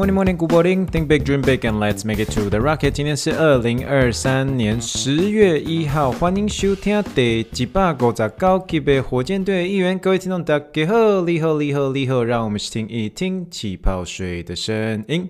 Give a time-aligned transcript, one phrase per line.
[0.00, 0.86] Morning, morning, good morning.
[0.86, 2.92] Think big, dream big, and let's make it to the rocket.
[2.92, 9.98] 今天是二零二三年十月一号，欢迎收听第一百五十九级的火箭队预言。
[9.98, 15.28] 各位听众，大家好，你好，你好，你好，让我们一起听一听气泡水的声音。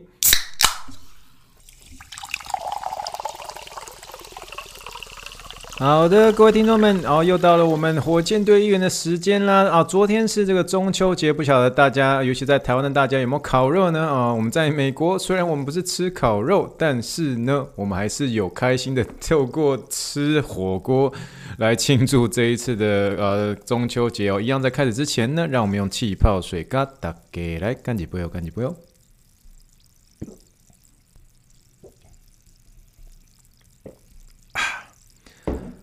[5.80, 9.66] 好的，各位听众们，哦，又到了我们火箭队预言的时间啦！
[9.70, 13.98] 啊，昨天是这个中秋节，不晓得大家，尤其在台湾的大家有没有烤肉呢？
[14.06, 21.10] 啊，我们在美国，虽然我们不是吃烤肉，但是呢，我们还是有开心的透过吃火锅
[21.56, 24.38] 来庆祝这一次的呃中秋节哦。
[24.38, 28.76] 一样在开始之前呢，让我们用气泡水嘎打给来干几杯哦，干几杯哦。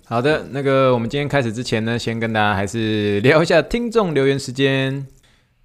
[0.09, 5.05] 好的，那个我们今天开始之前呢，先跟大家还是聊一下听众留言时间。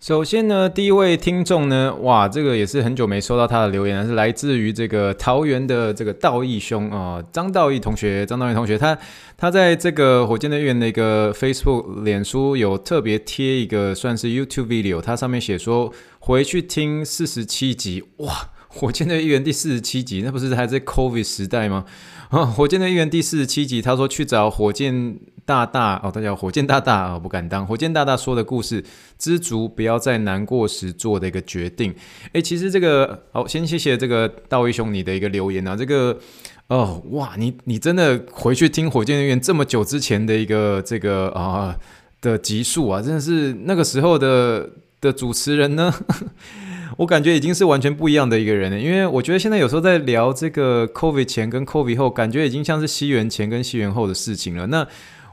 [0.00, 8.98] 首先呢，第一位听众呢，哇，这个也是很久没收到他的留言，是来自于这个桃园的这个道义兄啊，张道义同学，张道义同学，他
[9.38, 21.84] 他在这个火箭的预言的一个 Facebook、脸书有特别贴一个算是 YouTube video，他上面写说回去听四十七集，哇，火箭的预言第四十七集，那不是还在 COVID 时代吗？
[22.30, 27.66] 哦，火箭的预言第四十七集，他说去找火箭大大哦，他叫火箭大大 哦，不敢当。
[27.66, 28.82] 火箭大大说的故事，
[29.18, 31.94] 知足不要在难过时做的一个决定。
[32.32, 36.18] 诶，其实这个好，先谢谢这个道义兄你的一个留言啊，这个
[36.68, 41.76] 哦哇，你你真的回去听火箭的预言这么久之前的一个这个啊、
[42.22, 44.70] 的集数啊，真的是那个时候的
[45.02, 45.92] 的主持人呢。
[46.98, 54.66] 我感觉已经是完全不一样的一个人了，因为我觉得现在有时候在聊这个 COVID 前跟 COVID 后，感觉已经像是西元前跟西元后的事情了。
[54.66, 54.86] 那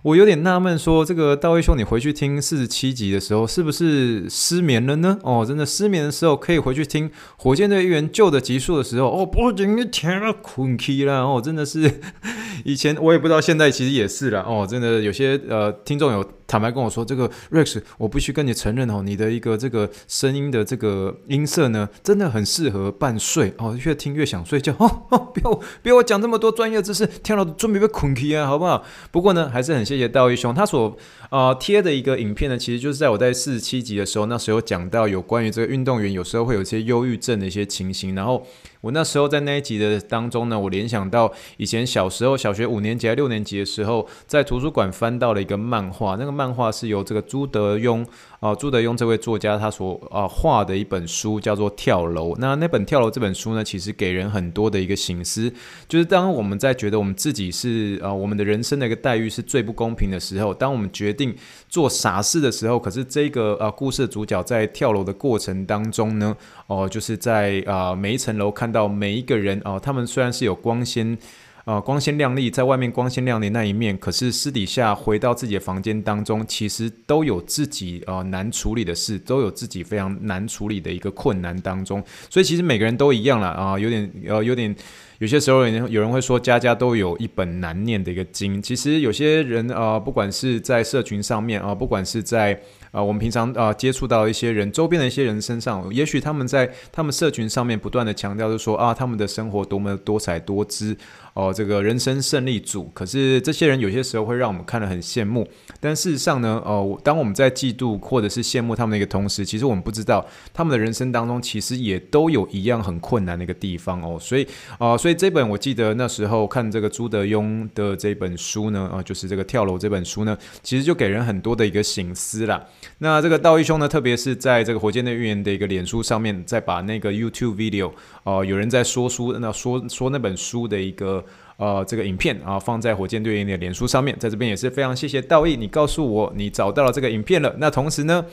[0.04, 5.20] 我有点纳闷，说这个大卫兄，你回去听四十七集的时候，是不是失眠了呢？
[5.22, 12.00] 哦，真的失眠的时候可以回去听火箭队一员旧的集数的时候，哦，不仅你天啊困起了哦，真的是
[12.64, 16.26] 以前我也不知道，现在其实也是了哦，真的有些呃听众有。
[16.50, 28.84] 坦白跟我说，这个 Rex，我必须跟你承认哦，你的一个这个声音的这个音色呢，真的很适合半睡哦，越听越想睡觉哦 哦，不要不要我讲这么多专业知识，听到准备被捆起啊，好不好？
[29.12, 30.98] 不过呢，还是很谢谢道义兄，他所
[31.30, 38.44] 啊贴的一个影片呢，其实就是在我在四十七集的时候，那时候讲到有关于这个运动员有时候会有一些忧郁症的一些情形，然后。
[38.82, 48.06] 我那时候在那一集的当中呢，我联想到以前小时候小学五年级还六年级的时候，在图书馆翻到了一个漫画，那个漫画是由这个朱德庸。
[48.40, 52.32] 啊，朱德庸这位作家他所啊画的一本书叫做《跳楼》。
[52.40, 55.52] 那那本《跳楼》这本书呢，其实给人很多的一个省思，
[55.90, 61.36] 就是当我们在觉得我们自己是啊我们的人生的一个待遇是最不公平的时候，当我们决定
[61.68, 66.34] 做傻事的时候，可是这个啊故事的主角在跳楼的过程当中呢，
[66.68, 71.18] 哦，就是在啊每一层楼看看到每一个人啊，他们虽然是有光鲜。
[71.66, 82.04] 啊、光鲜亮丽，在外面光鲜亮丽那一面，可是私底下回到自己的房间当中，其实都有自己呃难处理的事，都有自己非常难处理的一个困难当中。
[82.28, 84.76] 所以其实每个人都一样了啊、有点呃有点，
[85.20, 88.60] 有些时候有人会说，家家都有一本难念的一个经。
[88.60, 92.60] 其实有些人啊、不管是在社群上面啊、不管是在。
[92.92, 100.98] 啊、我们平常啊、接触到一些人，周边的一些人身上，也许他们在他们社群上面不断的强调，就是说啊，他们的生活多么多彩多姿
[101.34, 102.90] 哦、这个人生胜利组。
[102.94, 105.48] 可是这些人有些时候会让我们看得很羡慕，
[105.80, 114.18] 但事实上呢，呃，当我们在嫉妒或者是羡慕他们的一个同时，其实我们不知道他们的人生当中其实也都有一样很困难的一个地方哦。
[114.20, 114.44] 所以
[114.78, 122.66] 啊、呃，所以这本我记得那时候看这个朱德庸的这本书呢，啊、就是这个跳楼这本书呢，其实就给人很多的一个醒思啦。
[122.98, 127.90] 那这个道义兄呢，特别是在这个火箭队预言的一个脸书上面，再把那个 YouTube video
[128.24, 131.24] 哦、呃，有人在说书，那说说那本书的一个
[131.60, 137.54] 呃这个影片啊，放在火箭队员的脸书上面，在这边也是非常谢谢道义，你告诉我你找到了这个影片了。
[137.60, 138.26] 那同时呢，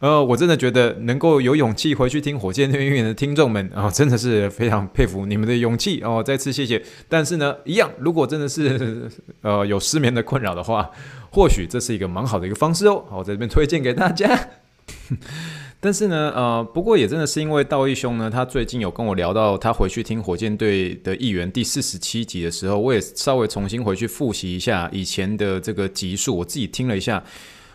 [0.00, 6.82] 呃，我真的觉得能够有勇气回去听火箭队员的听众们啊、真的是非常佩服你们的勇气哦、再次谢谢。
[7.08, 9.08] 但是呢，一样，如果真的是
[9.42, 10.90] 呃有失眠的困扰的话。
[11.34, 14.38] 或许这是一个蛮好的一个方式哦，好，我在这边推荐给大家。
[15.84, 27.20] 但是呢，呃，不过也真的是因为道义兄呢，他最近有跟我聊到他回去听火箭队的议员第四十七集的时候，我也稍微重新回去复习一下以前的这个集数，我自己听了一下。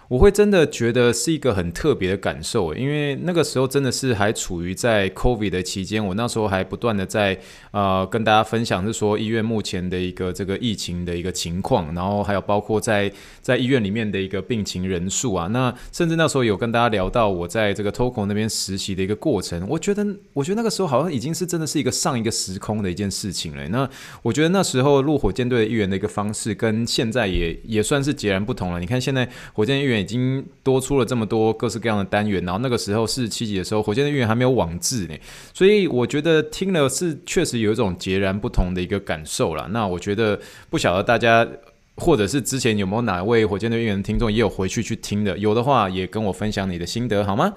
[0.10, 7.38] 我会真的觉得是一个很特别的感受，因为那个时候真的是还处于在 COVID 的期间，我那时候还不断的在
[7.72, 13.12] 呃跟大家分享，是说医院目前的一个这个疫情的一个情况，然后还有包括在
[13.42, 23.68] 在医院里面的一个病情人数啊，那甚至那时候有跟大家聊到我在这个 TOKO 那边实习的一个过程，我觉得我觉得那个时候好像已经是真的是一个上一个时空的一件事情了。
[23.68, 23.90] 那
[24.22, 28.80] 我觉得那时候入火箭队的议员的一个方式跟现在也也算是截然不同了。
[28.80, 29.97] 你看现在火箭议员。
[30.00, 35.16] 已经多出了这么多各式各样的单元，然后那个时候四十七集的时候，火箭队员还没有网志呢，
[35.54, 39.68] 所以我觉得听了是确实有一种截然不同的一个感受啦。
[39.72, 40.40] 那我觉得
[40.70, 41.48] 不晓得大家
[41.96, 47.54] 或者是之前有没有哪位火箭队员听众也有回去去听的，有的话也跟我分享你的心得好吗？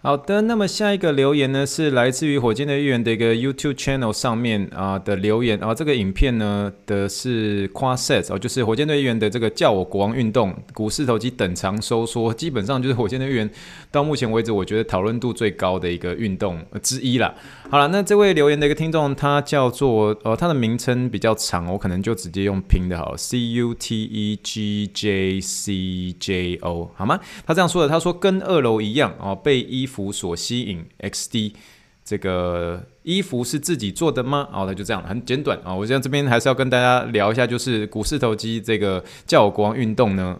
[0.00, 13.50] 好的，那么下一个留言呢，是来自于火箭队议员的一个 YouTube channel 上面啊的留言啊，这个影片呢的是 Quaset 哦，就是火箭队议员的这个叫我国王运动股四头肌等长收缩，基本上就是火箭队议员
[13.90, 17.34] 到目前为止我觉得讨论度最高的一个运动之一啦。
[17.68, 27.18] 好了，那这位留言的一个听众，他叫做呃，他的名称比较长，我可能就直接用拼的好，C U T E G J C J O 好吗？
[27.44, 31.54] 他这样说的，他说跟二楼一样哦，被衣服所吸引，XD
[32.04, 34.48] 这个衣服是自己做的吗？
[34.52, 35.74] 哦，那就这样，很简短啊。
[35.74, 40.38] 我现在这边还是要跟大家聊一下，就是股四头肌这个教光运动呢。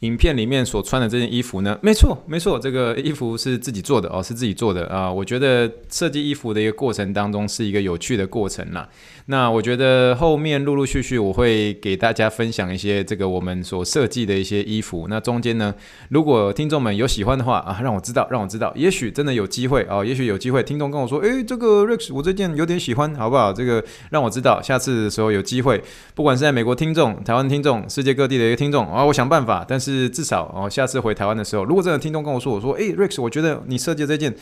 [0.00, 8.88] 影片里面所穿的这件衣服呢，没错，没错，这个衣服是自己做的哦，是自己做的啊、我觉得设计衣服的一个过程当中是一个有趣的过程啦。
[9.26, 15.06] 那我觉得后面陆陆续续我会给大家分享一些这个我们所设计的一些衣服。
[15.10, 15.74] 那中间呢，
[16.10, 23.52] 如果听众们有喜欢的话啊，让我知道，让我知道，也许真的有机会哦，也许有机会，听众跟我说，诶，这个 Rex 我这件有点喜欢，好不好？
[23.52, 25.82] 这个让我知道，下次的时候有机会，
[26.14, 29.87] 不管是在美国听众、台湾听众、世界各地的一个听众啊，我想办法，但是。
[29.92, 34.34] 是至少哦，下次回台湾的时候，如果真的听众跟我说，我说，诶，Rex，我觉得你设计这件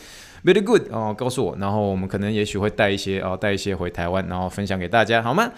[0.43, 5.49] very good 哦，告诉我，然后我们可能也许会带一些哦，带一些回台湾，然后分享给大家，好吗？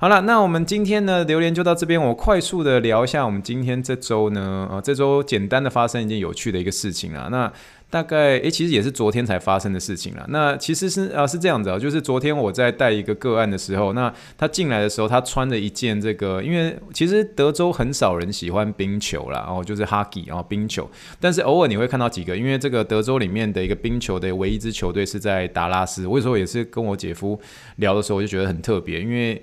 [0.00, 7.52] 好了，那我们今天呢，留言就到这边，我快速的聊一下我们今天这周呢，哦，这周简单的发生一件有趣的一个事情啊，那。
[7.90, 10.26] 大概诶，其实也是昨天才发生的事情了。
[10.28, 20.88] 那其实是啊，是这样子啊，就是昨天我在带一个个案的时候，那他进来的时候，他穿着一件这个，因为其实德州很少人喜欢冰球啦，哦就是 hockey 然后冰球，
[21.18, 26.06] 但是偶尔你会看到几个，因为这个德州里面的一个冰球的唯一支球队是在达拉斯。
[26.06, 27.40] 我有时候也是跟我姐夫
[27.76, 29.40] 聊的时候，我就觉得很特别，因为。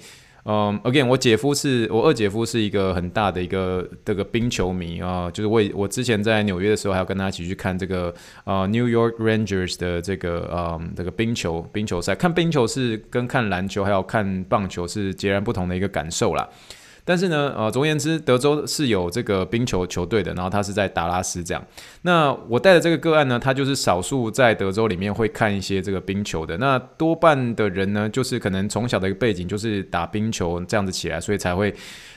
[0.48, 8.14] 嗯、，again，我姐夫是我二姐夫是一个很大的一个这个冰球迷啊，就是我我之前在纽约的时候，还要跟他一起去看这个
[8.44, 16.48] 啊 New York Rangers 的这个嗯这个冰球冰球赛，看冰球是跟看篮球还有看棒球是截然不同的一个感受啦。
[17.06, 21.64] 但是呢，呃，总而言之，德州是有这个冰球球队的，然后他是在达拉斯这样。
[22.02, 26.58] 那我带的这个个案呢，他就是少数在德州里面会看一些这个冰球的。
[26.58, 31.74] 那多半的人呢，就是可能从小的一个背景就是打冰球这样子起来，所以才会。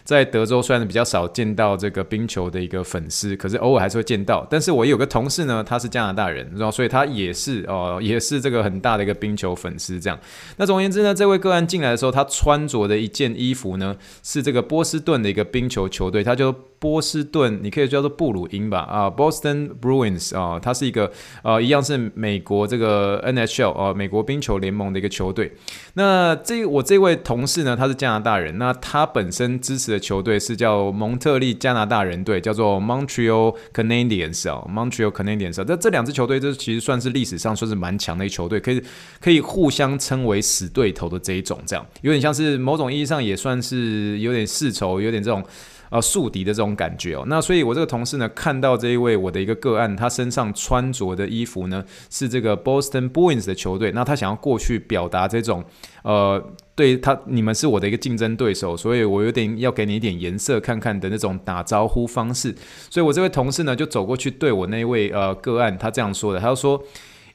[0.09, 4.47] 在德州虽然比较少见到这个冰球的一个粉丝，可是偶尔还是会见到。
[4.49, 10.01] 但是我有个同事呢，他是加拿大人，然后所以他也是哦，也是这个很大的一个冰球粉丝。
[10.01, 10.19] 这样，
[10.57, 16.55] 那总而言之呢，这位个案进来的时候，他穿着的一件衣服呢，是这个波士顿的一个冰球球队，他就。
[16.79, 21.11] 波士顿，你可以叫做布鲁因吧，啊，Boston Bruins 啊，它是一个
[21.43, 25.53] 呃，一样是美国这个 NHL 啊，美国冰球联盟的一个球队。
[25.95, 35.65] 那这我这位同事呢，他是加拿大人，那他本身支持的球队是叫蒙特利加拿大人队，叫做 Montreal Canadiens 啊，Montreal Canadiens 啊。
[35.65, 38.83] 这这两支球队，这其实算是历史上算是蛮强的一球队，可以
[39.21, 45.45] 可以互相称为死对头的这一种，这样有点像是某种意义上也算是有点世仇，有点这种。
[45.91, 47.25] 啊，宿敌的这种感觉哦。
[47.27, 53.93] 那所以，我这个同事呢，看到这一位我的一个个案，他身上穿着的衣服呢，是这个 Boston Bruins 的球队。
[53.93, 55.65] 那他想要过去表达这种，
[56.03, 62.55] 呃，对他，你们是我的一个竞争对手，所以我有点要给你一点颜色看看的那种打招呼方式。
[62.91, 66.83] 所以我这位同事呢，就走过去对我那位呃个案，他这样说的，他就说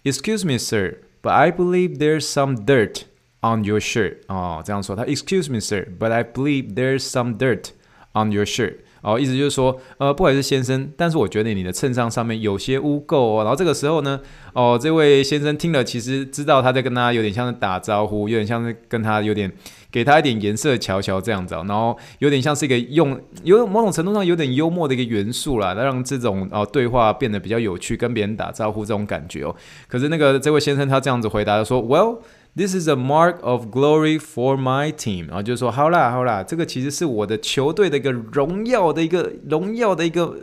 [0.04, 3.02] ：“Excuse me, sir, but I believe there's some dirt
[3.42, 7.70] on your shirt。”哦，这样说，他 “Excuse me, sir, but I believe there's some dirt。”
[8.16, 13.42] On your shirt，哦，意思就是说，呃，不好意思，先生，但是我觉得你的衬衫上面有些污垢哦。
[13.42, 14.20] 然后这个时候呢，
[14.54, 19.52] 哦，这位先生听了，其实知道他在跟他有点像是打招呼，有点像是跟他有点
[19.92, 29.56] 给他一点颜色瞧瞧这样子哦，然后有点像是一个用有某种程度上有点幽默的一个元素啦，让这种哦对话变得比较有趣，跟别人打招呼这种感觉哦。
[29.88, 32.20] 可是那个这位先生他这样子回答说，Well。
[32.56, 40.38] This is a mark of glory for my team，然后就是说，好啦好啦，这个其实是我的球队的一个荣耀的一个荣耀的一个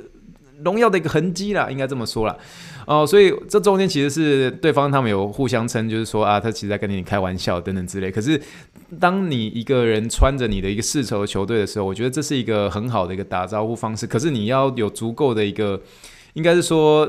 [0.64, 2.36] 荣耀的一个痕迹啦，应该这么说啦。
[2.84, 8.10] 哦，所以这中间其实是对方他们有互相称，就是说啊，他其实在跟你开玩笑等等之类。
[8.10, 8.42] 可是
[8.98, 14.04] 当你一个人穿着你的一个世仇球队的时候，我觉得这是一个很好的一个打招呼方式。
[14.04, 15.80] 可是你要有足够的一个，
[16.32, 17.08] 应该是说。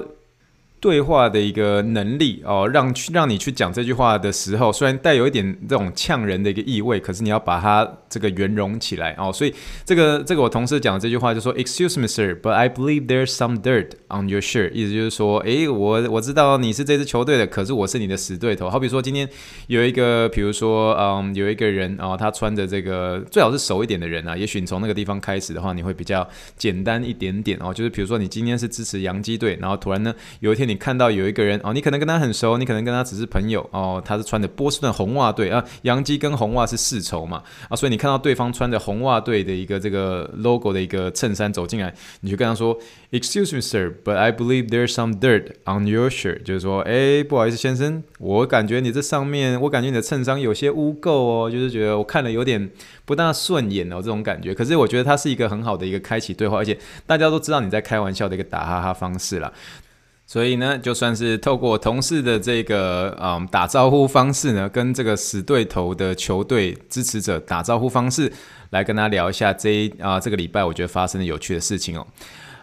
[0.81, 9.31] 对话的一个能力哦，让去让你去讲这句话的时候，虽然带有一点这种呛人的一个意味，可是你要把它这个圆融起来哦。
[9.31, 9.53] 所以
[9.85, 18.67] 这个这个我同事讲的这句话就说：“Excuse me, sir, but I believe there's some dirt on your shirt。”意思就是说，诶，我我知道你是这支球队的，可是我是你的死对头。
[18.67, 19.29] 好比说今天
[19.67, 27.71] 有一个，比如说嗯，有一个人哦，他穿着这个最好是熟一点的人啊，也许你从那个地方开始的话，你会比较简单一点点哦。
[27.71, 34.01] 就是比如说你今天是支持洋基队，然后突然呢有一天你看到有一个人哦，你可能跟他很熟，你可能跟他只是朋友哦。
[34.03, 42.77] 他是穿的波士顿红袜队啊，洋基跟红袜是世仇嘛啊，所以你看到对方穿着红袜队的一个这个 logo 的一个衬衫走进来，你就跟他说
[43.11, 52.69] ：“Excuse me, sir, but I believe there's some dirt on your shirt。”就是说，哎，不好意思，先生，我感觉你这上面，我感觉你的衬衫有些污垢哦，就是觉得我看了有点
[53.05, 54.55] 不大顺眼哦，这种感觉。
[54.55, 59.51] 可是我觉得它是一个很好的一个开启对话，而且大家都知道你在开玩笑的一个打哈哈方式啦。
[60.31, 68.31] 所以呢，就算是透过同事的这个嗯打招呼方式呢，跟这个死对头的球队支持者打招呼方式，
[68.69, 72.07] 来跟他聊一下这一啊、这个礼拜我觉得发生的有趣的事情哦。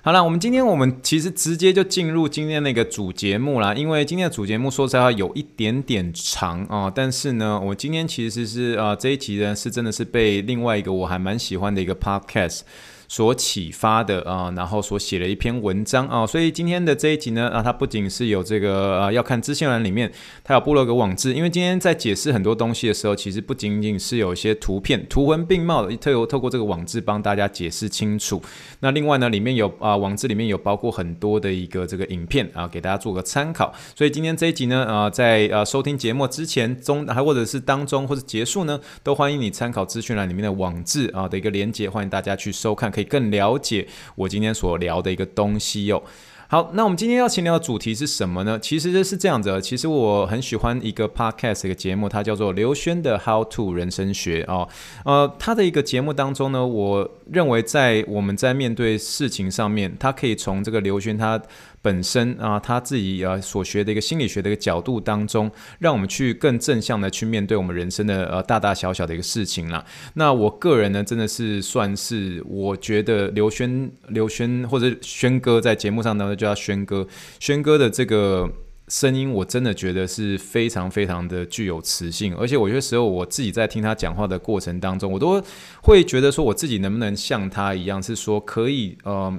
[0.00, 12.60] 好了，我们今天我们其实直接就进入今天那个主节目啦，因为今天的主节目说实话有一点点长啊、但是呢，我今天其实是啊、这一集呢是真的是被另外一个我还蛮喜欢的一个 podcast。
[13.08, 20.12] 所启发的啊、然后所写了一篇文章啊、所以今天的这一集呢，啊，它不仅是有这个啊、要看资讯栏里面，
[20.44, 28.42] 它有部落格网志，因为今天在解释很多东西的时候，其实不仅仅是有一些图片，图文并茂的，特有透过这个网志帮大家解释清楚。
[28.80, 33.72] 那另外呢，里面有啊、网志里面有包括很多的一个这个影片啊、给大家做个参考。
[33.96, 42.92] 所以今天这一集呢，啊、在呃收听节目之前、中还或者是当中或者结束呢，都欢迎你参考资讯栏里面的网志啊的一个连接，欢迎大家去收看。
[42.98, 43.86] 可以更了解
[44.16, 46.02] 我今天所聊的一个东西哟。
[46.48, 48.58] 好，那我们今天要请聊的主题是什么呢？
[48.58, 49.60] 其实是这样子。
[49.60, 54.66] 其实我很喜欢一个 podcast 一个节目，它叫做刘轩的 How to 人生学哦。
[55.04, 61.40] 呃，他的一个节目当中呢，我认为在我们在面对事情上面，他可以从这个刘轩他。
[61.80, 69.84] 本身啊，他自己呃所学的一个心理学的一个角度当中，让我们去更正向的去面对我们人生的呃大大小小的一个事情啦。
[70.14, 77.06] 那我个人呢，真的是算是我觉得刘轩刘轩或者轩哥在节目上呢，就叫轩哥，
[77.38, 78.50] 轩哥的这个
[78.88, 85.40] 声音，我真的觉得是非常非常的具有磁性，而且我有些时候我自己在听他讲话的过程当中，我都
[85.82, 89.38] 会觉得说我自己能不能像他一样，是说可以呃。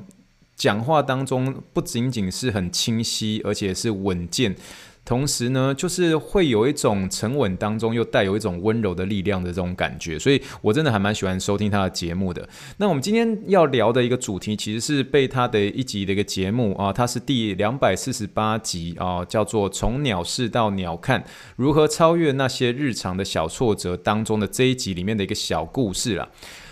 [0.59, 4.53] 讲话当中不仅仅是很清晰，而且是稳健，
[5.05, 12.47] 同时呢，就是会有一种沉稳当中又带有一种温柔的力量的这种感觉，所以我真的还蛮喜欢收听他的节目的。
[12.75, 21.23] 那我们今天要聊的一个主题，其实是被他的一集的一个节目啊，它是第两百四十八集啊，叫做《从鸟事到鸟看：
[21.55, 26.27] 如何超越那些日常的小挫折》当中的这一集里面的一个小故事啦。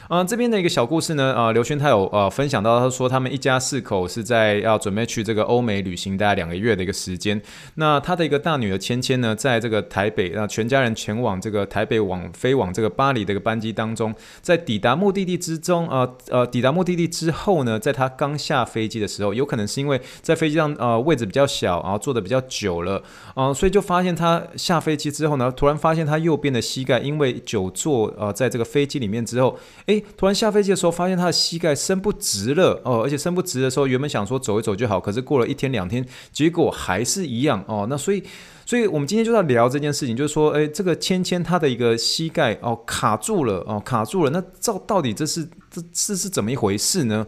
[0.10, 7.42] 嗯、这边的一个小故事呢，呃，刘轩他有呃分享到，他说他们一家四口是在要准备去这个欧美旅行，大概两个月的一个时间。
[7.76, 23.04] 那他的一个大女儿芊芊呢，在这个台北，那全家人前往这个台北往飞往这个巴黎的一个班机当中，在抵达目的地之中，呃呃，抵达目的地之后呢，在他刚下飞机的时候，有可能是因为在飞机上呃位置比较小，然后坐的比较久了，
[23.36, 29.97] 啊、所以就发现他下飞机之后呢，突然发现他右边的膝盖因为久坐呃在这个飞机里面之后，诶。
[30.16, 37.86] 突然下飞机的时候，发现他的膝盖伸不直了哦，而且伸不直的时候，原本想说走一走就好，可是过了一天两天，结果还是一样哦。
[37.90, 38.24] 那所以，
[38.66, 47.26] 所以我们今天就在聊这件事情，就是说，哎，这个芊芊她的一个膝盖哦卡住了哦卡住了，那照到底这是这是是怎么一回事呢？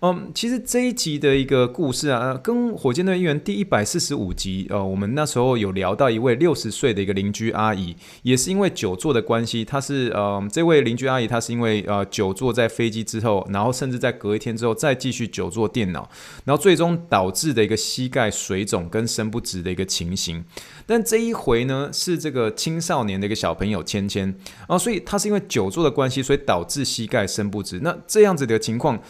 [0.00, 16.08] 嗯，其实这一集的一个故事啊，跟火箭队员第一百四十五集，呃，我们那时候有聊到一位六十岁的一个邻居阿姨，也是因为久坐的关系，她是呃，这位邻居阿姨她是因为呃久坐在飞机之后，然后甚至在隔一天之后再继续久坐电脑，
[16.44, 20.44] 然后最终导致的一个膝盖水肿跟伸不直的一个情形。
[20.86, 24.34] 但这一回呢，是这个青少年的一个小朋友芊芊
[24.66, 27.80] 啊，所以他是因为久坐的关系，所以导致膝盖伸不直。
[27.80, 29.00] 那这样子的情况。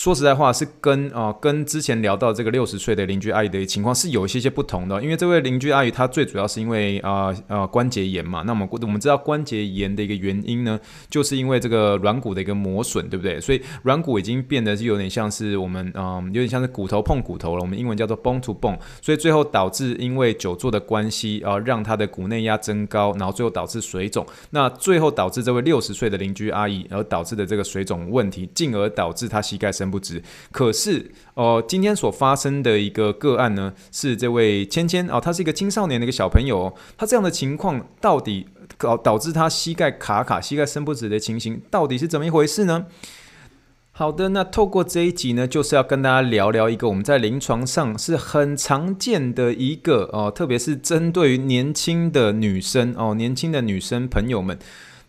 [0.00, 5.02] 说实在话，是跟啊、跟之前聊到这个六十岁的邻居阿姨的情况是有一些些不同的。
[5.02, 8.42] 因为这位邻居阿姨她最主要是因为啊呃，呃关节炎嘛。
[8.46, 10.80] 那么我们知道关节炎的一个原因呢，
[11.10, 13.38] 就是因为这个软骨的一个磨损，对不对？
[13.42, 17.60] 所以软骨已经变得是有点像是我们嗯、有点像是骨头碰骨头了。
[17.60, 18.78] 我们英文叫做 bone to bone。
[19.02, 24.24] 所以最后导致因为久坐的关系啊、让她的骨内压增高，然后最后导致水肿。
[24.48, 38.46] 那最后导致这位六十岁的邻居阿姨而导致的这个水肿问题，进而导致她膝盖伸不止，可是哦、今天所发生的一个个案呢，是这位芊芊哦，他是一个青少年的一个小朋友、哦，他这样的情况到底
[38.78, 42.86] 导导致他膝盖卡卡、膝盖伸不直的情形，到底是怎么一回事呢？
[43.92, 54.58] 好的，那透过这一集呢，就是要跟大家聊聊一个我们在临床上是很常见的一个哦，特别是针对于年轻的女生哦，年轻的女生朋友们。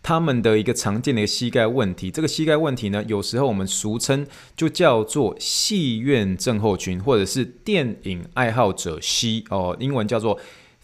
[0.03, 10.39] 他们的一个常见的一个膝盖问题，这个膝盖问题呢，有时候我们俗称就叫做戏院症候群，或者是电影爱好者膝哦，英文叫做。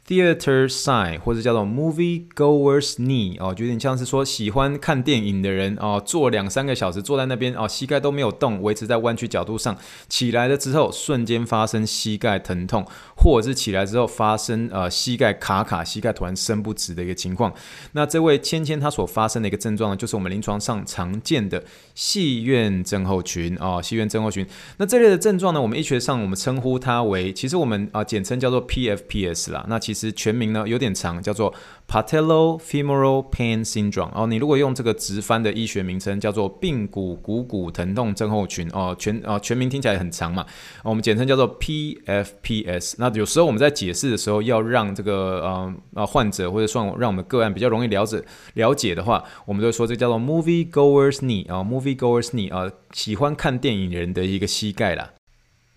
[0.07, 9.75] Theater sign 或者叫做 movie goers knee 哦，就有点像是说喜欢看电影的人哦，坐两三个小时坐在那边哦，膝盖都没有动，维持在弯曲角度上，
[10.07, 12.85] 起来了之后瞬间发生膝盖疼痛，
[13.17, 17.53] 或者是起来之后发生呃膝盖卡卡、膝盖突然伸不直的一个情况。
[17.91, 21.61] 那这位芊芊她所发生的一个症状呢，就是我们临床上常见的
[21.95, 24.47] 戏院症候群哦，戏院症候群。
[24.77, 29.65] 那这类的症状呢，我们医学上我们称呼它为，其实我们啊、简称叫做 PFPS 啦。
[29.67, 31.53] 那其实全名呢有点长，叫做
[31.87, 34.11] Patellofemoral Pain Syndrome。
[34.13, 38.69] 哦，你如果用这个直翻的医学名称叫做髌骨股骨疼痛症候群。
[38.73, 40.45] 哦，全哦全名听起来很长嘛，
[40.83, 42.95] 我们简称叫做 PFPS。
[42.97, 48.23] 那有时候我们在解释的时候，要让这个呃呃患者或者算让我们个案比较容易了解
[48.53, 55.16] 了解的话，我们就说这叫做 Movie Goers Knee 啊，Movie Goers Knee 啊，喜欢看电影人的一个膝盖啦。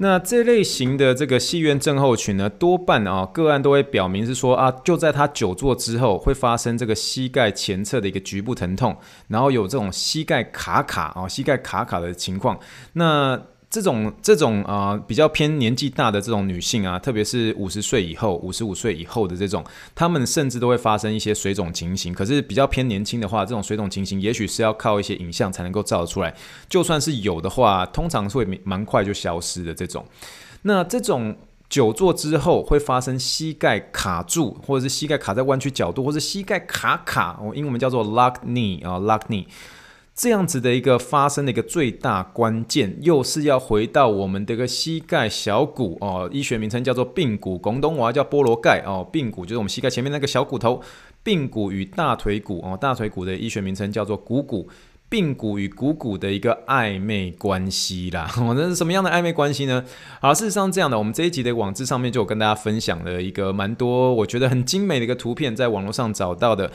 [0.03, 8.97] 那这类型的这个戏院症候群呢，多半啊个案都会表明是说啊，就在他久坐之后会发生这个膝盖前侧的一个局部疼痛，
[9.29, 12.59] 然后有这种膝盖卡卡啊，膝盖卡卡的情况。
[12.95, 13.39] 那
[13.71, 22.13] 这种这种啊、比较偏年纪大的这种女性啊，特别是五十岁以后、五十五岁以后的这种，她们甚至都会发生一些水肿情形。
[22.13, 26.35] 可是比较偏年轻的话，这种水肿情形也许是要靠一些影像才能够照得出来。
[26.69, 30.05] 就算是有的话，通常会蛮快就消失的这种。
[30.63, 31.37] 那这种
[31.69, 39.47] 久坐之后会发生膝盖卡住，或者是膝盖卡在弯曲角度，或者膝盖卡卡，哦，英文叫做 lock knee 啊，lock knee。
[40.15, 50.83] 这样子的一个发生的一个最大关键，又是要回到我们的一个膝盖小骨哦，医学名称叫做髌骨，广东话叫菠萝盖哦，髌骨就是我们膝盖前面那个小骨头，
[51.25, 54.69] 髌骨与大腿骨哦，大腿骨的医学名称叫做股骨，
[55.09, 59.83] 髌骨与股骨的一个暧昧关系啦，那是什么样的暧昧关系呢？
[60.21, 66.71] 好，事实上这样的，我们这一集的网志上面就有跟大家分享了一个蛮多，我觉得很精美的一个图片，在网络上找到的。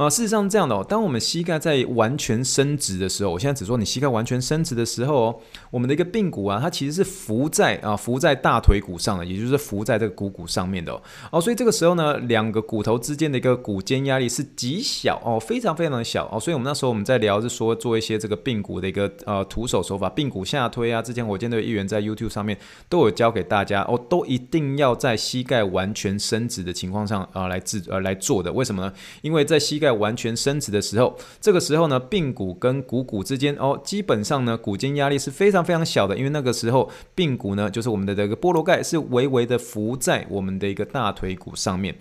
[0.00, 5.36] 啊，事实上这样的哦，当我们膝盖在完全伸直的时候，我现在只说你膝盖完全伸直的时候哦，
[5.70, 11.02] 我们的一个髌骨啊，它其实是浮在啊浮在大腿骨上的，也就是浮在这个股骨上面的哦。
[11.32, 16.40] 哦，所以这个时候呢，两个骨头之间的一个骨间压力是极小哦，非常非常的小哦。
[16.40, 22.56] 所以我们那时候我们在聊是说做一些这个髌骨的一个呃徒手手法，髌骨下推啊，之前火箭队的议员在 YouTube 上面
[22.88, 28.50] 都有教给大家哦，都一定要在膝盖完全伸直的情况上啊来治呃来做的。
[28.50, 28.90] 为什么呢？
[29.20, 41.94] 因为在膝盖完全伸直的时候，这个时候呢，髌骨跟股骨之间哦，基本上呢，骨间压力是非常非常小的，因为那个时候髌骨呢，就是我们的这个菠萝盖是微微的浮在我们的一个大腿骨上面。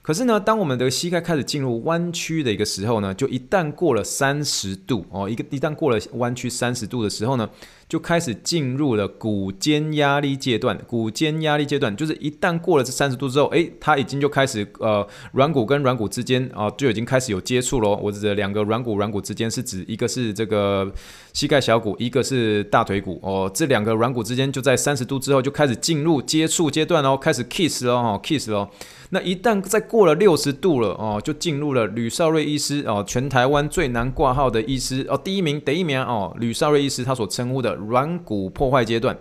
[0.00, 7.48] 可是呢，当我们的膝盖开始进入弯曲的一个时候呢，就一旦过了三十度哦，一个一旦过了弯曲三十度的时候呢，
[7.92, 10.74] 就开始进入了骨肩压力阶段。
[10.86, 17.94] 骨肩压力阶段就是一旦过了这三十度之后，诶，它已经就开始呃，软骨跟软骨之间啊、就已经开始有接触喽。
[18.02, 20.90] 我指的两个软骨软骨之间是指一个是这个
[21.34, 23.50] 膝盖小骨，一个是大腿骨哦。
[23.52, 28.70] 这两个软骨之间就在三十度之后就开始进入接触阶段哦，开始 kiss 喽，哈，kiss 喽。
[29.10, 39.16] 那一旦再过了六十度了哦，就进入了吕少瑞医师哦，全台湾最难挂号的医师哦，第一名，第一名哦，吕少瑞医师他所称呼的软骨破坏阶段。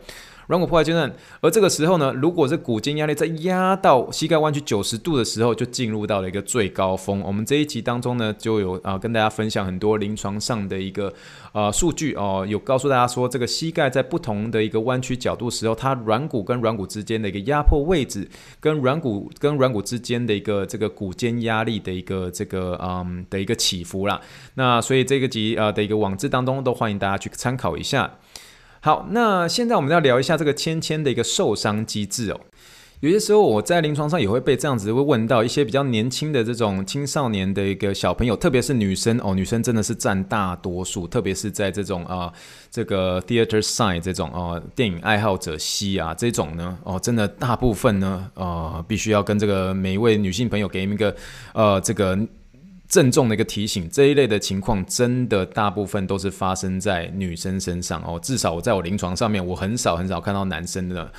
[0.47, 7.21] 软骨破坏阶段，而这个时候呢，如果是骨间压力在压到膝盖弯曲九十度的时候，就进入到了一个最高峰。
[7.21, 11.13] 我们这一集当中呢，就有啊跟大家分享很多临床上的一个
[11.53, 18.27] 呃数据哦，有告诉大家说，这个膝盖在不同的一个弯曲角度时候，它软骨跟软骨之间的一个压迫位置，
[18.59, 24.19] 跟软骨跟软骨之间的一个这个骨间压力的一个这个嗯的一个起伏啦。
[24.55, 28.11] 那所以这个集呃的一个网志当中，都欢迎大家去参考一下。
[28.83, 32.39] 好，那现在我们要聊一下这个芊芊的一个受伤机制哦。
[32.99, 42.33] 有些时候我在临床上也会被这样子会问到一些比较年轻的这种青少年的一个小朋友，特别是女生哦，女生真的是占大多数，特别是在这种啊、
[42.71, 51.15] 这个 theater side 这种哦电影爱好者系啊这种呢哦，真的大部分呢呃必须要跟这个每一位女性朋友给你们一个
[51.53, 52.17] 呃这个
[52.91, 61.09] 郑重的一个提醒，这一类的情况真的大部分都是发生在女生身上哦，至少我在我临床上面我很少很少看到男生的。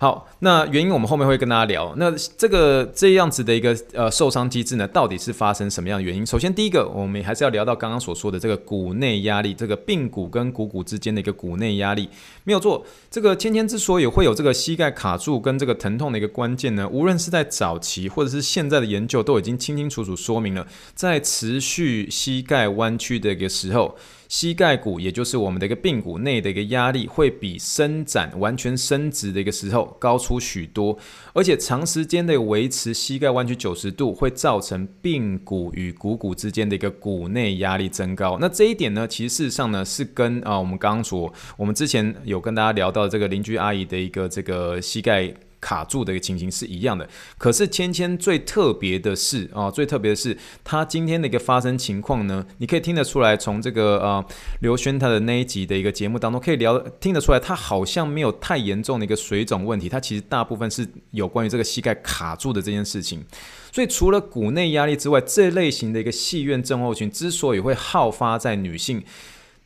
[0.00, 1.92] 好，那原因我们后面会跟大家聊。
[1.98, 6.24] 那这个这样子的一个呃受伤机制呢，到底是发生什么样的原因？
[6.24, 12.08] 首先，第一个我们还是要聊到刚刚所说的这个骨内压力，这个髌骨跟股骨之间的一个骨内压力
[12.44, 12.82] 没有错。
[13.10, 23.94] 这个芊芊之所以会有这个膝盖卡住跟这个疼痛的一个关键呢，无论是在早期或者是现在的研究，都已经清清楚楚说明了，在持续膝盖弯曲的一个时候。
[24.30, 30.96] 膝盖骨，也就是我们的一个髌骨内的一个压力，会比伸展完全伸直的一个时候高出许多，
[31.34, 38.38] 而且长时间的维持膝盖弯曲九十度，会造成髌骨与股骨之间的一个骨内压力增高。
[38.40, 45.34] 那这一点呢，其实事实上呢，是跟啊我们刚刚说，我们之前有跟大家聊到这个邻居阿姨的一个这个膝盖。
[45.60, 54.24] 卡住的一个情形是一样的，可是芊芊最特别的是啊、最特别的是她今天的一个发生情况呢，你可以听得出来，从这个呃
[54.60, 63.24] 刘轩他的那一集的一个节目当中可以聊听得出来，他好像没有太严重的一个水肿问题，他其实大部分是有关于这个膝盖卡住的这件事情。
[63.72, 69.02] 所以除了骨内压力之外，这类型的一个细院症候群之所以会好发在女性。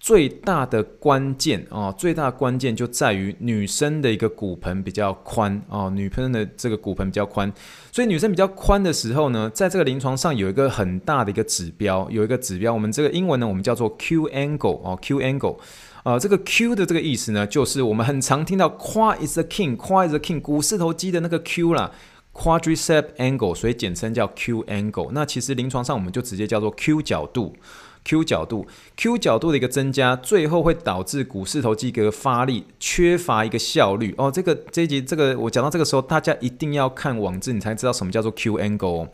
[0.05, 7.51] 最大的关键哦，最大的关键就在于女生的一个骨盆比较宽哦，女生的这个骨盆比较宽，
[7.90, 15.57] 所以女生比较宽的时候呢，在这个临床上有一个很大的一个指标，有一个指标，我们这个英文呢，我们叫做 Q angle 哦，Q angle
[16.03, 21.90] 啊、呃，这个 Q 的这个意思呢，就是我们很常听到 Quad is the king，Quad is the king，股四头肌的那个 Q 啦
[22.35, 25.12] ，Quadricep angle，所以简称叫 Q angle。
[25.12, 27.55] 那其实临床上我们就直接叫做 Q 角度。
[28.05, 34.31] Q 角度，Q 角度的一个增加，最后会导致股四头肌格发力缺乏一个效率哦。
[34.31, 39.09] 这个这一集，这个我讲到这个时候，大家一定要看网志，你才知道什么叫做 Q angle。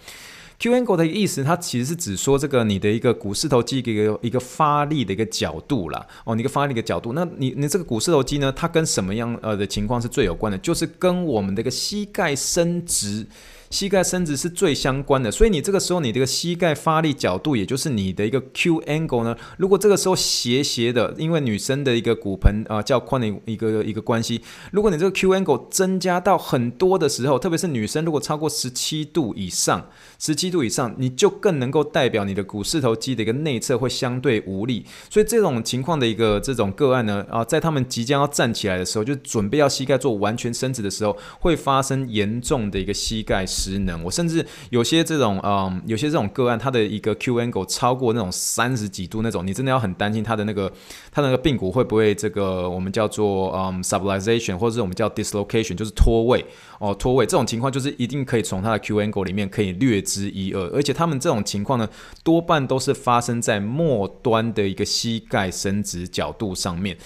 [0.58, 6.06] Q angle 的意思，它其实是指说这个你的一个股四头肌一个一个发力的一个角度啦。
[6.24, 10.58] 哦，你一个发力的角度，那你你这个股四头肌呢，它跟什么样呃的情况是最有关的？
[10.58, 13.26] 就是跟我们的一个膝盖伸直。
[13.70, 43.46] 膝盖伸直是最相关的，所以你这个时候你这个膝盖发力角度，也就是你的一个 Q angle 呢，如果这个时候斜斜的，因为女生的一个骨盆啊、较宽的一个一个关系，如果你这个 Q angle 增加到很多的时候，特别是女生如果超过十七度以上，十七度以上，你就更能够代表你的股四头肌的一个内侧会相对无力，所以这种情况的一个这种个案呢，啊，在他们即将要站起来的时候，就准备要膝盖做完全伸直的时候，会发生严重的一个膝盖。
[43.60, 50.72] 失能，我甚至有些这种，嗯，有些这种个案，它的一个 Q angle 超过那种三十几度那种，你真的要很担心它的那个，
[51.12, 56.44] 它那个髌骨会不会这个我们叫做嗯 subluxation，或者是我们叫 dislocation，就是脱位。
[56.78, 57.26] 哦，脱位。
[57.26, 61.86] 这种情况就是一定可以从它的 Q angle 里面可以略知一二，而且他们这种情况呢，
[62.24, 66.96] 多半都是发生在末端的一个膝盖伸直角度上面。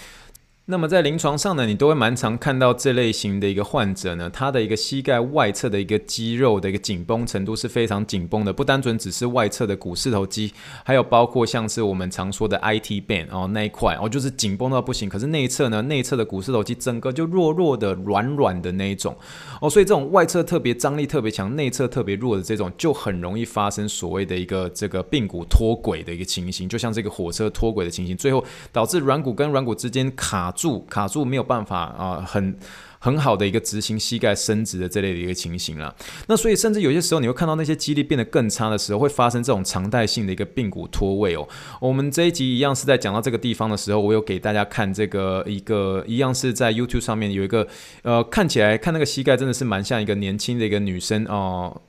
[0.66, 15.06] 那么在临床上呢，你都会蛮常看到这类型的一个患者呢，他的一个膝盖外侧的一个肌肉的一个紧绷程度是非常紧绷的，不单纯只是外侧的股四头肌，还有包括像是我们常说的 IT band 哦那一块哦，就是紧绷到不行。
[15.06, 19.14] 可是内侧呢，内侧的股四头肌整个就弱弱的、软软的那一种
[19.60, 30.53] 哦，所以这种外侧特别张力特别强，内侧特别弱的这种，就很容易发生所谓的一个这个髌骨脱轨的一个情形，就像这个火车脱轨的情形，最后导致软骨跟软骨之间卡。
[30.56, 32.56] 住卡住没有办法啊、很
[32.98, 35.94] 很好的一个执行膝盖伸直的这类的一个情形了。
[36.26, 41.46] 那所以甚至有些时候你会看到那些肌力变得更差的时候，会发生这种常态性的一个髌骨脱位哦。
[41.80, 47.68] 我们这一集一样是在讲到这个地方的时候，我有给大家看这个一个一样是在 YouTube 上面有一个
[48.02, 51.82] 呃，看起来看那个膝盖真的是蛮像一个年轻的一个女生哦。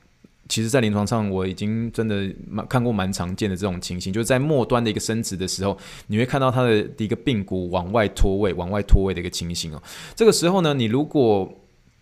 [0.48, 9.82] 其实，在临床上，我已经真的蛮看过蛮常见的这种情形，就是在末端的一个伸直的时候，你会看到它的一个髌骨往外脱位、往外脱位的一个情形哦。
[10.14, 11.52] 这个时候呢，你如果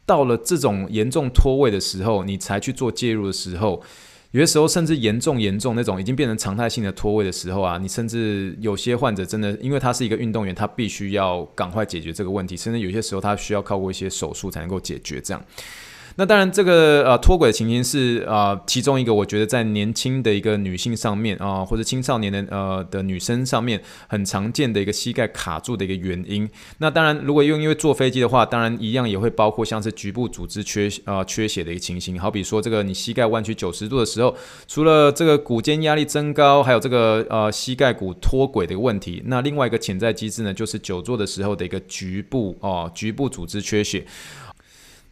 [0.07, 3.83] 到了这种严重脱位的时候，你才去做介入的时候，
[4.33, 15.43] 有些时候甚至严重严重那种已经变成常态性的脱位的时候啊，你甚至有些患者真的，因为他是一个运动员，他必须要赶快解决这个问题，甚至有些时候他需要靠过一些手术才能够解决这样。
[16.17, 26.49] 那当然，这个呃脱轨的情形是啊、其中一个我觉得在年轻的一个女性上面啊、或者青少年的呃的女生上面很常见的一个膝盖卡住的一个原因。
[26.79, 32.17] 那当然，如果用因为坐飞机的话，当然一样也会包括像是局部组织缺啊、缺血的一个情形。
[32.17, 34.37] 好比说，这个你膝盖弯曲九十度的时候，
[34.69, 39.21] 除了这个骨间压力增高，还有这个呃膝盖骨脱轨的一个问题。
[39.27, 44.05] 那另外一个潜在机制呢，就是久坐的时候的一个局部哦、局部组织缺血。